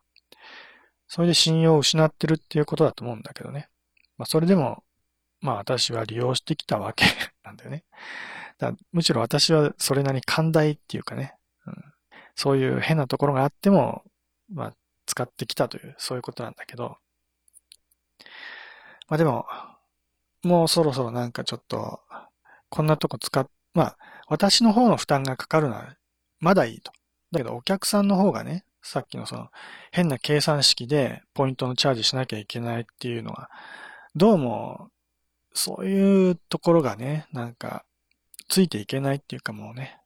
[1.07, 3.69] それで信用を失ってるっていうことだと思うんだけどね。
[4.17, 4.83] まあそれでも、
[5.41, 7.05] まあ私は利用してきたわけ
[7.43, 7.83] なんだよね。
[8.57, 11.75] だむしろ私はそれなりに寛大っていうかね、うん、
[12.35, 14.03] そういう変なところがあっても、
[14.51, 14.73] まあ
[15.05, 16.97] 使ってきたという、そういうことなんだけど、
[19.07, 19.45] まあでも、
[20.43, 22.01] もうそろそろなんかちょっと、
[22.69, 23.97] こんなとこ使っ、まあ
[24.27, 25.95] 私の方の負担がかかるのは
[26.39, 26.91] まだいいと。
[27.31, 29.49] だけどお客さんの方がね、さっきのその
[29.91, 33.49] 変な計算式でポイントのチャージしなきゃいけないっていうのは、
[34.15, 34.89] どうも
[35.53, 37.85] そういうところがね、なんか、
[38.47, 39.99] ついていけないっていうかもうね、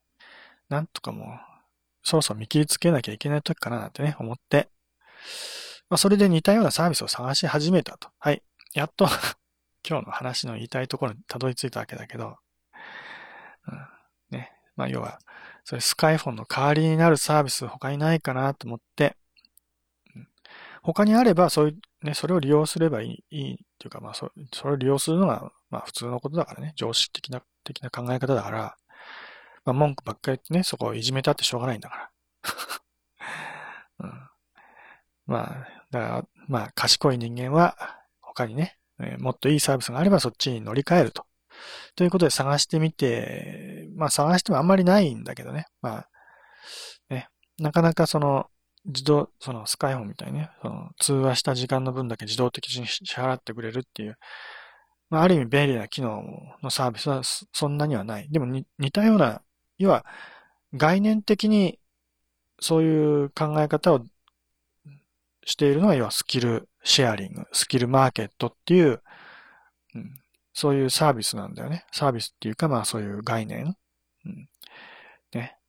[0.69, 1.27] なんとかもう、
[2.03, 4.69] そろそろ見切りつけなきゃいけない時かななんてね、思って、
[5.89, 8.09] まあ、それで似たようなサービスを探し始めたと。
[8.19, 8.43] はい。
[8.73, 9.05] やっと
[9.87, 12.37] 今日の話の言いたいところにたどり着いたわけだけど、
[13.67, 13.87] うん、
[14.31, 14.51] ね。
[14.75, 15.19] まあ、要は、
[15.63, 19.15] それスカイフォンの代わりになるサービス他にないかなと思って、
[20.15, 20.27] うん、
[20.81, 28.77] 他にあれば、そういうね、それを利用すればいい、いいっていうか、まあそ、それを利用するのが、まあ普通のことだからね、常識的な、的な考え方だから、
[29.65, 32.11] まあ文句ばっかり言ってね、そこをいじめたってしょうがないんだから。
[33.99, 34.29] うん、
[35.25, 37.75] まあ、だから、まあ賢い人間は、
[38.21, 41.25] 他にね、えー、もっといいサービスがあればそっちに乗り換えると。
[41.95, 45.65] ということで探してみて、まあ探してもあんまりないんだけどね。
[45.81, 46.09] まあ、
[47.09, 47.27] ね、
[47.59, 48.49] なかなかその、
[48.85, 54.17] 自動、そのスカイフォンみたいにね、その通話した時間の分だけ自動的に支払ってくれるっていう、
[55.09, 56.23] まあ、ある意味便利な機能
[56.61, 58.27] のサービスはそんなにはない。
[58.29, 59.41] でも似たような、
[59.77, 60.05] 要は
[60.73, 61.79] 概念的に
[62.59, 64.05] そういう考え方を
[65.45, 69.01] しているのは、要はスキルシェアリング、スキルマーケットっていう、
[69.95, 70.19] うん、
[70.53, 71.85] そういうサービスなんだよね。
[71.91, 73.75] サービスっていうか、まあそういう概念。
[74.25, 74.49] うん、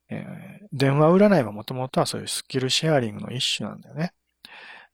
[0.09, 4.13] えー、電話占いはもともとはそういうスキルシェアリングの一種なんだよね。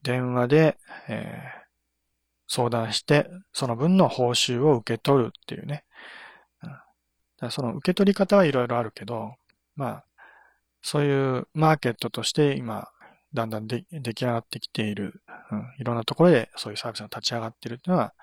[0.03, 1.61] 電話で、えー、
[2.47, 5.83] 相談して、その分の報酬を受け取るっていうね。
[7.41, 9.33] だその受け取り方はいろいろあるけど、
[9.75, 10.05] まあ、
[10.81, 12.87] そういうマーケットとして今、
[13.33, 18.13] だんだんで出来上がってきている、うん、いろんなところでそういうサービスが立ち上がっているっていうのは、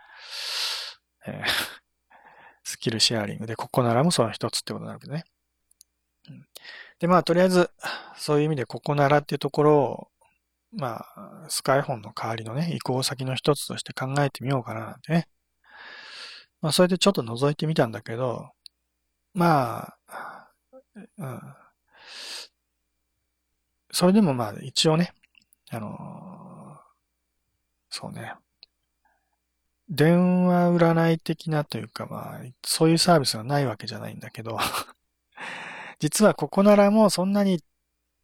[1.26, 1.44] えー、
[2.62, 5.24] スキルシェアリングで、ここならもその一つってことになるけどね。
[7.00, 7.70] で、まあ、とりあえず、
[8.16, 10.08] そういう意味でここならっていうところを、
[10.72, 15.28] まあ、スカイフォンの代わりのね、移行先の一つとして考えてみようかななんてね。
[16.60, 18.50] まあ、それでちょっと覗いてみたんだけど、
[19.34, 20.50] まあ、
[21.18, 21.40] うん。
[23.92, 25.12] それでもまあ、一応ね、
[25.70, 26.78] あの、
[27.90, 28.34] そうね。
[29.88, 34.58] 電話占い的なというかまあ、そういうサービスがないわけじゃないんだけど
[35.98, 37.62] 実はここならもそんなに、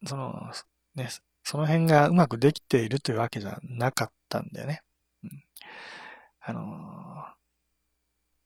[0.05, 0.51] その、
[0.95, 1.09] ね、
[1.43, 4.81] その辺がうまくできているというわけじゃなかったんだよね。
[5.23, 5.43] うん、
[6.41, 7.25] あの、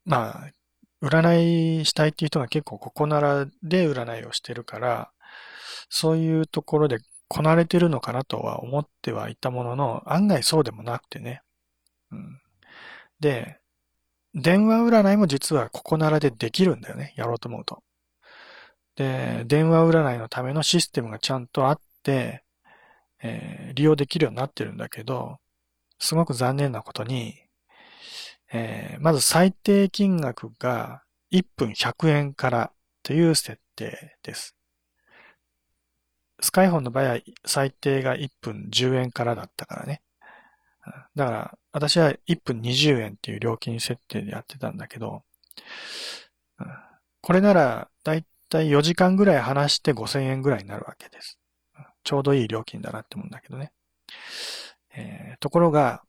[0.06, 0.52] まあ、
[1.02, 5.12] 占いしたいっていう人が結構ここならで占いをしてるから、
[5.90, 11.42] そういうところでこなれてるのかなとは思ってはいたものの、案外そうでもなくてね。
[12.12, 12.42] うん、
[13.20, 13.60] で、
[14.34, 17.14] 電話占いも実はここならでできるんだよね。
[17.16, 17.84] やろうと思うと。
[19.00, 22.44] で、電話占いのためのシステムがちゃんとあって、
[23.24, 25.38] えー、利用できるようになってるんだけど、
[26.00, 27.36] すごく残念なことに、
[28.52, 34.58] えー、まず最低金額が1分100円からという設定です。
[36.42, 40.02] スカイフォンの場合は最低が1分10円からだったからね。
[41.16, 45.24] だから、私は1分20円っていう料金設定でやってたんだけど、
[47.22, 47.90] これなら、
[48.50, 51.40] だいたい4時間ぐらい話して5000円ぐらいになるわけです。
[52.04, 53.72] ちょうどいい料金だなって思うんだけどね。
[54.96, 56.02] えー、ところが、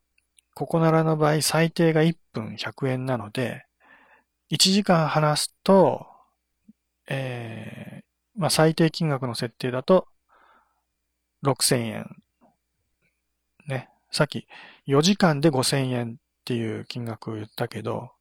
[0.53, 3.65] ここならの場合、最低が1分100円なので、
[4.51, 6.07] 1時間話すと、
[7.07, 8.03] えー、
[8.35, 10.07] まあ、最低金額の設定だと、
[11.43, 12.15] 6000円。
[13.67, 13.89] ね。
[14.11, 14.47] さっき、
[14.87, 18.11] 4時間で5000円っていう金額を言ったけど、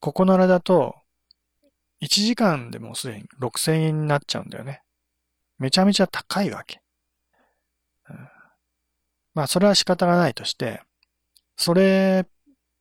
[0.00, 0.96] ここならだと、
[2.02, 4.82] 1時間でもすでに6000円になっちゃうんだよね。
[5.58, 6.80] めちゃめちゃ高いわけ。
[9.34, 10.82] まあ、それは仕方がないとして、
[11.56, 12.26] それ、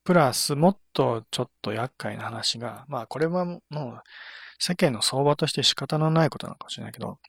[0.04, 4.02] プラス、もっとちょっと厄介な話が、まあ、これはもう、
[4.60, 7.20] 世間の相場として仕方のないことなのかもしれないけど、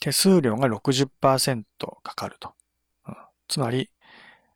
[0.00, 1.64] 手数料が60%
[2.02, 2.54] かかると。
[3.48, 3.90] つまり、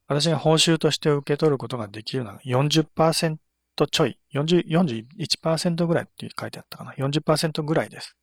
[0.07, 3.39] 私が報酬として受け取ることができるのは40%
[3.77, 6.93] とちょい、40 41%ぐらいって書いてあったかな。
[6.93, 8.17] 40%ぐらいです。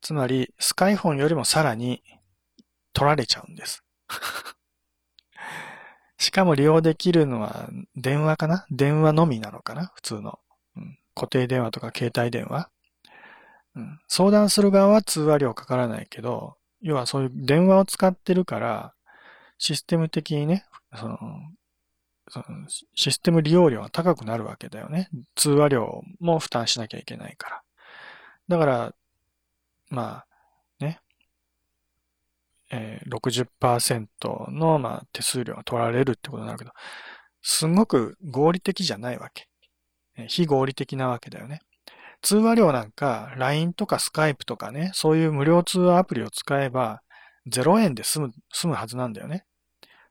[0.00, 2.02] つまり、スカイフォンよりもさらに
[2.92, 3.84] 取られちゃうんです。
[6.18, 8.66] しかも利用できるのは電話かな？
[8.70, 9.86] 電話のみなのかな？
[9.94, 10.38] 普通の、
[10.76, 10.98] うん。
[11.14, 12.70] 固定電話とか携帯電話、
[13.74, 14.00] うん。
[14.08, 18.94] 相談する側は通話料かからないけど、要はそういう電話を使ってるから、
[19.58, 20.64] システム的にね、
[20.94, 21.18] その、
[22.30, 22.44] その
[22.94, 25.08] システム利用料が高くなるわけだよね。
[25.34, 27.62] 通話料も負担しなきゃいけないから。
[28.48, 28.94] だから、
[29.90, 31.00] まあ、ね、
[32.70, 36.70] えー、60%の、まあ、手数料が取られるってことになるけど、
[37.42, 39.48] すごく合理的じゃないわけ。
[40.28, 41.60] 非合理的なわけだよね。
[42.22, 47.02] 通話料なんか、LINE とか Skype とかね、そういう無料通話アプリを使えば、
[47.48, 49.46] 0円で済む、済むはずなんだよね。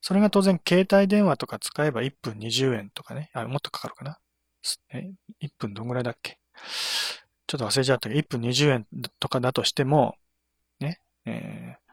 [0.02, 4.20] それが当然、携帯電話とか使えば1分20円とかね、あ、もっとかかるかな。
[4.94, 6.40] え、1分どんぐらいだっけ？
[7.48, 8.88] ちょっと忘れちゃったけど、1分20円
[9.20, 10.16] とかだとしても、
[10.80, 11.92] ね、えー、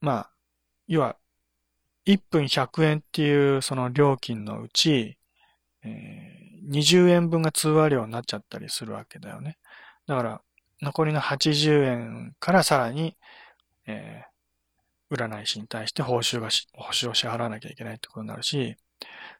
[0.00, 0.30] まあ、
[0.86, 1.16] 要は、
[2.06, 5.16] 1分100円っていうその料金のうち、
[5.82, 9.56] えー、20円分が通話料になっちゃったりするわけだよね。
[10.06, 10.42] だから、
[10.82, 13.16] 残りの80円からさらに、
[13.86, 14.33] えー、
[15.14, 18.76] 占い師に対して報酬がし、報酬を支払わなきゃいけないってことになるし、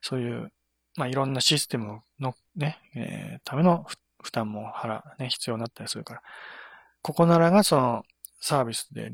[0.00, 0.52] そういう、
[0.96, 3.86] まあ、いろんなシステムのね、えー、ための
[4.22, 6.22] 負担も払、ね、必要になったりするから、
[7.02, 8.04] ここならがその
[8.40, 9.10] サービスで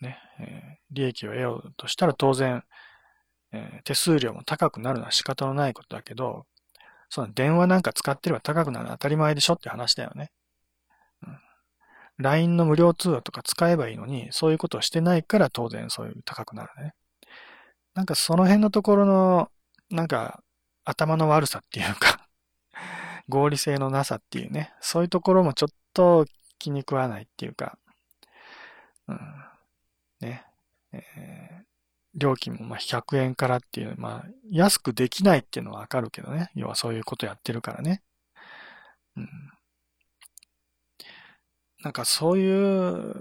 [0.00, 2.64] ね、えー、利益を得ようとしたら当然、
[3.52, 6.46] えー、手数料も高くなるのは仕方のないことだけど、
[7.10, 10.30] その電話なんか使ってれば高くなるのは当たり前でしょって話だよね。
[12.18, 16.94] LINE の無料通話とか使えばいいのに、そういうことをしてないから当然そういう高くなるね。
[17.94, 19.50] なんかその辺のところの、
[19.90, 20.42] なんか
[20.84, 22.28] 頭の悪さっていうか
[23.28, 26.26] 合理性のなさっていうね、そういうところもちょっと
[26.58, 27.78] 気に食わないっていうか、
[29.06, 29.18] うん、
[30.20, 30.44] ね、
[30.92, 31.64] えー、
[32.14, 38.02] 料金もま100円からっていう、まあ安くできないっていうのはわかるけどね、要はそういうことやってるからね。
[39.16, 39.28] うん。
[41.82, 43.14] なんかそういう、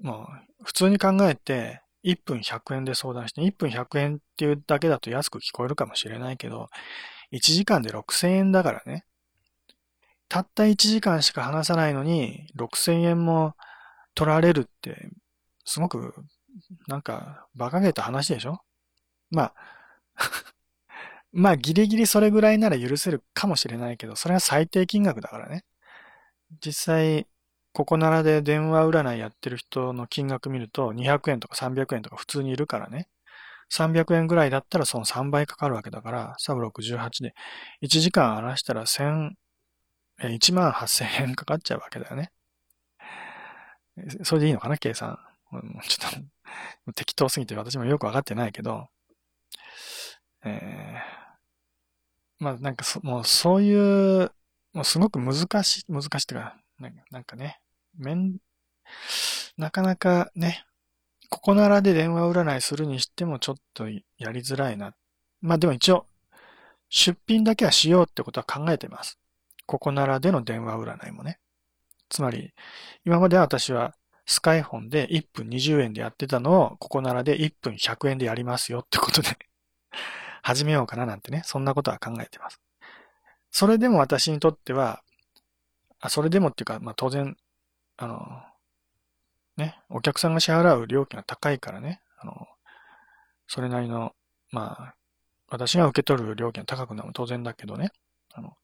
[0.00, 0.28] も
[0.60, 6.70] う、普通に考えて、1分100円で相談して、1分100円っていうだけだと安く聞こえるかもしれないけど、
[7.32, 9.04] 1時間で6000円だからね。
[10.28, 13.54] たった1時間しか話さないのに、6000円も
[14.14, 15.10] 取られるって、
[15.64, 16.14] すごく、
[16.88, 18.60] なんか、馬鹿げた話でしょ？
[19.30, 19.54] まあ
[21.32, 25.64] まあ、ギリギリそれぐらいなら許せるかもしれないけど、それは最低金額だからね。
[26.64, 27.26] 実際、
[27.80, 33.08] ここならで電話占いやってる人の金額見ると200円とか300円とか普通にいるからね。
[33.72, 37.34] 300円ぐらいだったらその3倍かかるわけだから、サブ68で
[37.82, 39.30] 1時間話したら1000、
[40.20, 42.32] 1万8000円かかっちゃうわけだよね。
[44.24, 45.18] それでいいのかな計算。
[45.88, 46.22] ちょっ
[46.84, 48.88] と適当すぎて私もよくわかってないけど、
[50.44, 54.30] えー、まあなんかそ、もうそういう、
[54.74, 56.56] もうすごく難しい、難しいっていうか、
[57.10, 57.58] なんかね、
[58.00, 58.36] めん、
[59.56, 60.64] なかなかね、
[61.28, 64.94] ここならで電話占いするにしてもちょっとやりづらいな。
[65.40, 66.06] まあでも一応、
[66.88, 69.18] 出品だけはしようってことは考えてます。
[69.66, 71.38] ここならでの電話占いもね。
[72.08, 72.52] つまり、
[73.04, 73.94] 今までは私は
[74.26, 79.28] スカイフォンで1分20円でやってたのを、ここならで1分100円でやりますよってことで
[80.42, 82.60] 始めようかななんてね、そんなことは考えてます。
[83.50, 85.02] それでも私にとっては、
[86.00, 87.36] あ、それでもっていうか、まあ当然、
[88.00, 88.42] あの、
[89.58, 92.48] ね、お客さんが支払う料金が高いからね、あの、
[93.46, 94.14] それなりの、
[94.50, 94.94] まあ、
[95.48, 97.90] 私が受け取る料金が高くなるのも当然だけどね、
[98.32, 98.56] あの、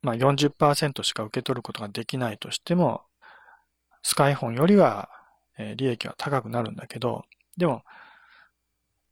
[0.00, 3.02] まあ40%しか受け取ることができないとしても、
[4.02, 5.08] スカイフォンよりは、
[5.58, 7.24] えー、利益は高くなるんだけど、
[7.56, 7.82] でも、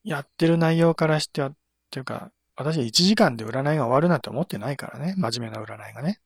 [0.04, 1.54] やってる内容からしては、っ
[1.90, 5.14] ていうか、私1時間で占いが終わるなんて思ってないからね。
[5.16, 6.20] 真面目な占いがね。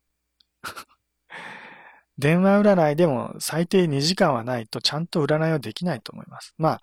[2.18, 6.54] 電話占いでも最低2時間はないとちゃんと占いはできないと思います。
[6.56, 6.80] まあ、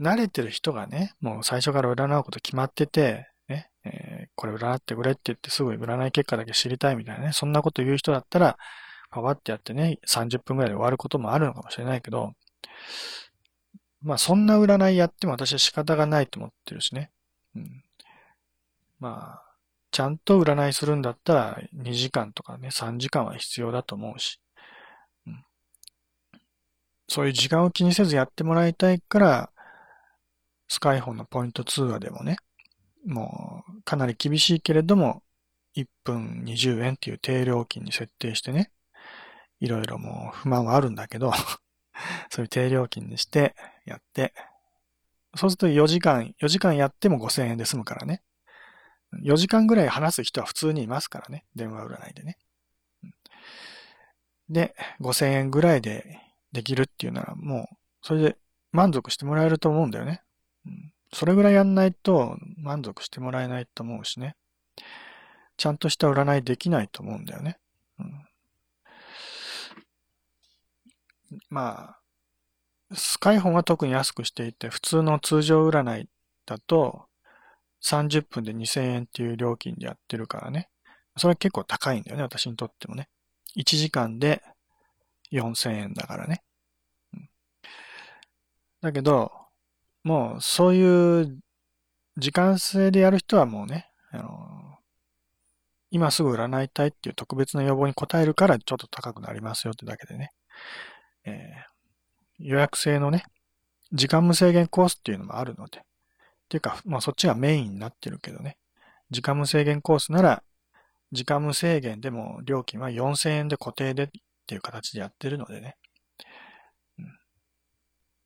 [0.00, 8.56] 慣れてる人がね、もう最初から占うこと決まってて、ね、えー、これ占ってくれって言ってすぐ占い結果だけ知りたいみたいなね、そんなこと言う人だったら、
[9.10, 12.32] パワってやってね、30分くらいで終わることもあるのかもしれないけど、
[14.02, 17.10] まあそんな占いやっても私は仕方がないと思ってるしね。
[17.54, 17.84] うん、
[18.98, 19.42] まあ、
[19.92, 24.40] ちゃんと占いするんだったら2時間とかね、3時間は必要だと思うし。
[27.08, 29.50] そういう時間を気にせずやってもらいたいから、
[30.68, 32.36] スカイフォンのポイント通話でもね、
[33.06, 35.22] もうかなり厳しいけれども、
[35.76, 38.70] 1分20円っていう低料金に設定してね、
[39.60, 41.32] いろいろもう不満はあるんだけど
[42.30, 44.34] そういう低料金にしてやって、
[45.36, 48.22] そうすると4時間、4時間やっても5000円で済むからね。
[49.22, 51.44] 4時間ぐらい話す人は普通にいますからね。
[51.54, 52.38] 電話占いでね。
[54.48, 56.20] で、5000円ぐらいで
[56.54, 58.36] できるっていうならもう、それで
[58.72, 60.22] 満足してもらえると思うんだよね。
[61.12, 64.36] それぐらいやんないと満足してもらえないと思うしね。
[65.56, 67.58] ちゃんとした占いできないと思うんだよね。
[67.98, 68.24] うん
[71.50, 71.96] ま
[72.90, 76.08] あ、スカイフォンは特に安くしていて、普通の通常占い
[76.46, 77.06] だと、
[77.82, 80.68] 30分で2000円っていう料金でやってるからね。
[81.16, 83.08] それは結構高いんだよね、私にとってもね。
[83.56, 84.42] 1時間で
[85.32, 86.42] 4000円だからね。
[87.12, 87.28] うん、
[88.80, 89.32] だけど、
[90.02, 91.38] もうそういう
[92.16, 94.78] 時間制でやる人はもうね、あの、
[95.90, 100.30] 今すぐ占いたいっていう特別な要望に応えるからちょっと高くなりますよってだけでね。
[101.24, 103.24] えー、予約制のね、
[103.92, 105.82] 時間無制限コースっていうのもあるので、っ
[106.48, 108.58] ていうか、まあそっちがメインになってるけどね、
[109.10, 110.42] 時間無制限コースなら、
[111.12, 114.10] 時間無制限でも料金は4000円で固定で
[114.44, 115.76] っていう形でやってるのでね。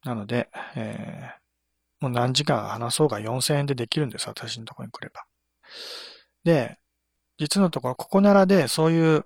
[0.05, 5.25] なので、えー、もう何時間話そうが4000円でできるんです、私のところに来れば。
[6.45, 6.79] で、
[7.39, 9.25] 実のところ、ここならでそういう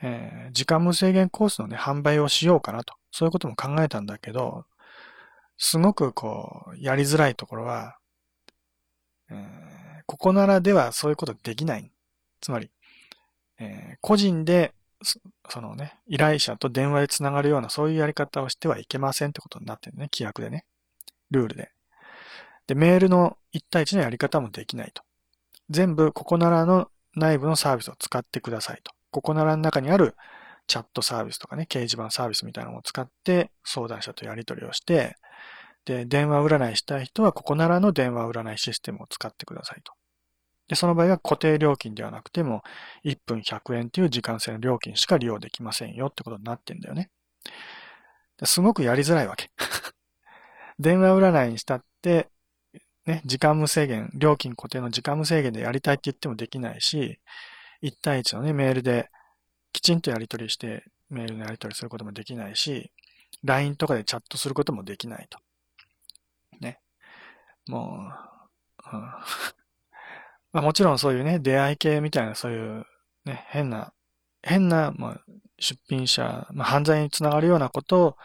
[0.00, 2.94] えー、時間無制限コースのね、販売をしようかなと。
[3.10, 4.64] そういうことも考えたんだけど、
[5.56, 7.98] すごくこう、やりづらいところは、
[9.30, 11.90] えー、ここならではそういうことできない。
[12.40, 12.70] つまり、
[13.58, 14.72] えー、個人で、
[15.02, 20.64] そのね、依頼者と電話でつながるようなそういうやり方をしてはいけませんってことになってるね、規約でね。
[21.30, 21.70] ルールで。
[22.66, 25.02] で、メールの1対1のやり方もできないと。
[25.70, 28.92] 全部、ここならの内部のサービスを使ってくださいと。
[29.10, 30.14] ここならの中にある
[30.66, 35.16] チャットサービスとかね、掲示板サービスみたいなのを使って相談者とやり取りをして、
[35.84, 39.92] で、電話占いしたい人はここならの電話占いシステムを使ってくださいと。
[40.68, 42.62] で、その場合は固定料金ではなくても、
[43.04, 47.10] 1分100円っていう時間制の料金しか利用できませんよってことになってんだよね。
[48.44, 49.50] すごくやりづらいわけ。
[50.78, 52.28] 電話占いにしたって、
[53.06, 57.18] ね、時間無制限、料金固定の時間無制限でやりたいって言ってもできないし、
[57.82, 59.10] 1対1のね、メールで
[59.72, 62.92] きちんとやり取りして、メールのやり取りすることもできないし、
[63.42, 65.38] LINE とかでチャットすることもできないと。
[66.60, 66.80] ね。
[67.66, 68.12] も
[68.92, 69.57] う、うん
[70.52, 72.86] まあ、もちろんそういうね、出会い系みたいなそういう
[73.24, 73.92] ね、変な、
[74.42, 75.20] 変な、まあ、
[75.58, 78.16] 出品者、まあ、犯罪につながるようなこと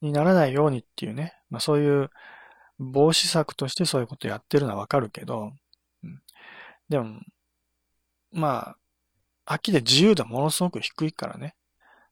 [0.00, 2.10] にならないようにっていうね、まあ、そういう
[2.78, 5.52] 防止策としてそういうことやってるのはわかるけど、
[6.02, 6.20] うん、
[6.88, 7.20] でも、
[8.32, 8.76] まあ、
[9.54, 11.54] 秋で自由度ものすごく低いからね。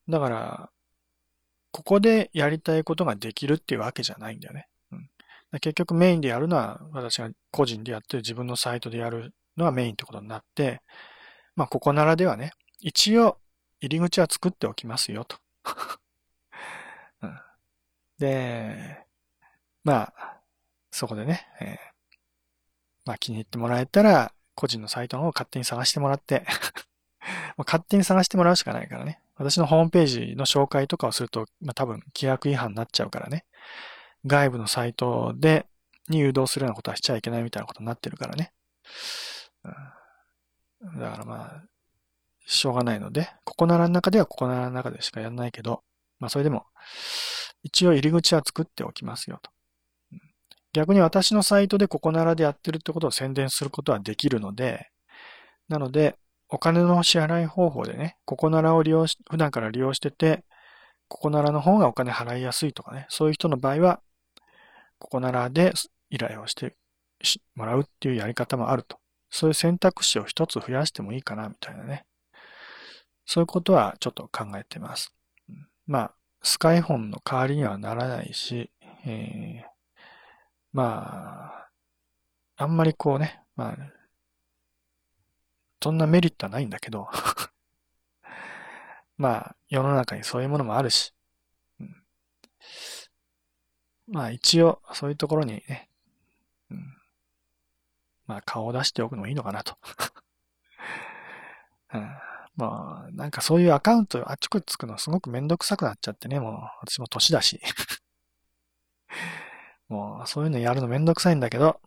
[0.09, 0.71] だから、
[1.71, 4.69] ここでやりたいことができるっていうわけじゃないんだよね。
[4.93, 5.09] うん、
[5.61, 10.81] 結局メインでやるのは私が個人でやって自分のサイトでやるのがメインってことになって、
[11.55, 13.39] まあ、ここならではね、一応、
[13.81, 15.37] 入り口は作っておきますよ、と。
[17.23, 17.41] うん、
[18.19, 19.05] で、
[19.85, 20.41] まあ、
[20.91, 21.79] そこでね、えー、
[23.05, 26.47] まあ気に入ってもらえたら、個人のサイトの方を勝手に探してもらって
[27.59, 29.21] 勝手に探してもらうしかないからね。
[29.37, 33.45] 私のホームページの紹介とかをすると、まあ多分規約違反になっちゃうからね。
[34.25, 35.67] 外部のサイトで、
[36.09, 38.53] に誘導するようなことはしちゃいけないみたいなことになってるからね。
[39.67, 41.63] だからまあ、
[42.47, 45.83] しょうがないので、ここならの中ではここならの中でしかやらないけど、
[46.19, 46.65] まあそれでも、
[47.63, 49.51] 一応入り口は作っておきますよと。
[50.73, 54.91] 逆に私のサイトでここならでやってるってことを宣伝することはできるので、
[55.69, 56.17] なので、
[56.49, 60.45] お金の支払い方法でね、ここならを利用し、普段から利用してて、
[61.09, 64.01] ここならの方がお金払いやすいとかね、そういう人の場合は、
[64.99, 65.73] ここならで
[66.11, 66.77] 依頼をして
[67.55, 68.99] もらうっていうやり方もあると。
[69.37, 72.07] そういう選択肢を一つ増やしてもいいかな、みたいなね。
[73.27, 75.15] そういうことはちょっと考えてます。
[75.87, 78.71] まあ、スカイフォンの代わりにはならないし、
[79.05, 79.69] えー、
[80.73, 81.69] ま
[82.57, 83.77] あ、あんまりこうね、まあ、
[85.83, 87.07] そんなメリットはないんだけど
[89.19, 91.13] まあ、世の中にそういうものもあるし、
[91.79, 92.05] うん、
[94.09, 95.91] まあ一応、そういうところにね、
[96.71, 96.96] うん、
[98.27, 99.77] まあ顔を出しておくのもいいのかなと。
[101.95, 102.01] うん、
[102.57, 106.53] まあ、なんかそういうアカウントあっちこっちつくのすごくめんどくさくなっちゃってね、もう
[106.83, 107.61] 私も年だし。
[109.89, 111.81] もうそういうのやるのめんどくさいんだけど、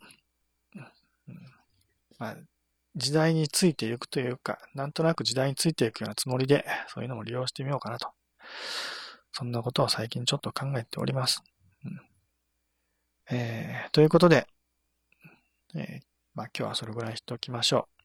[1.28, 1.36] うん、
[2.18, 2.38] まあ、
[2.96, 8.12] 時代についていくというか、なんとなく時代についていくようなつもりで、そういうのも利用してみようかなと。
[9.34, 11.44] そんなことを最近ちょっと考えております。
[11.86, 12.02] うん
[13.32, 14.48] えー、ということで、
[15.76, 18.00] えー、まあ今日はそれぐらいしておきましょう。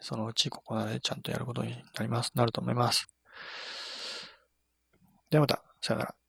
[0.00, 3.06] そのうちここまでちゃんとやることになります、なると思います。
[5.30, 6.19] ではまた、さよなら。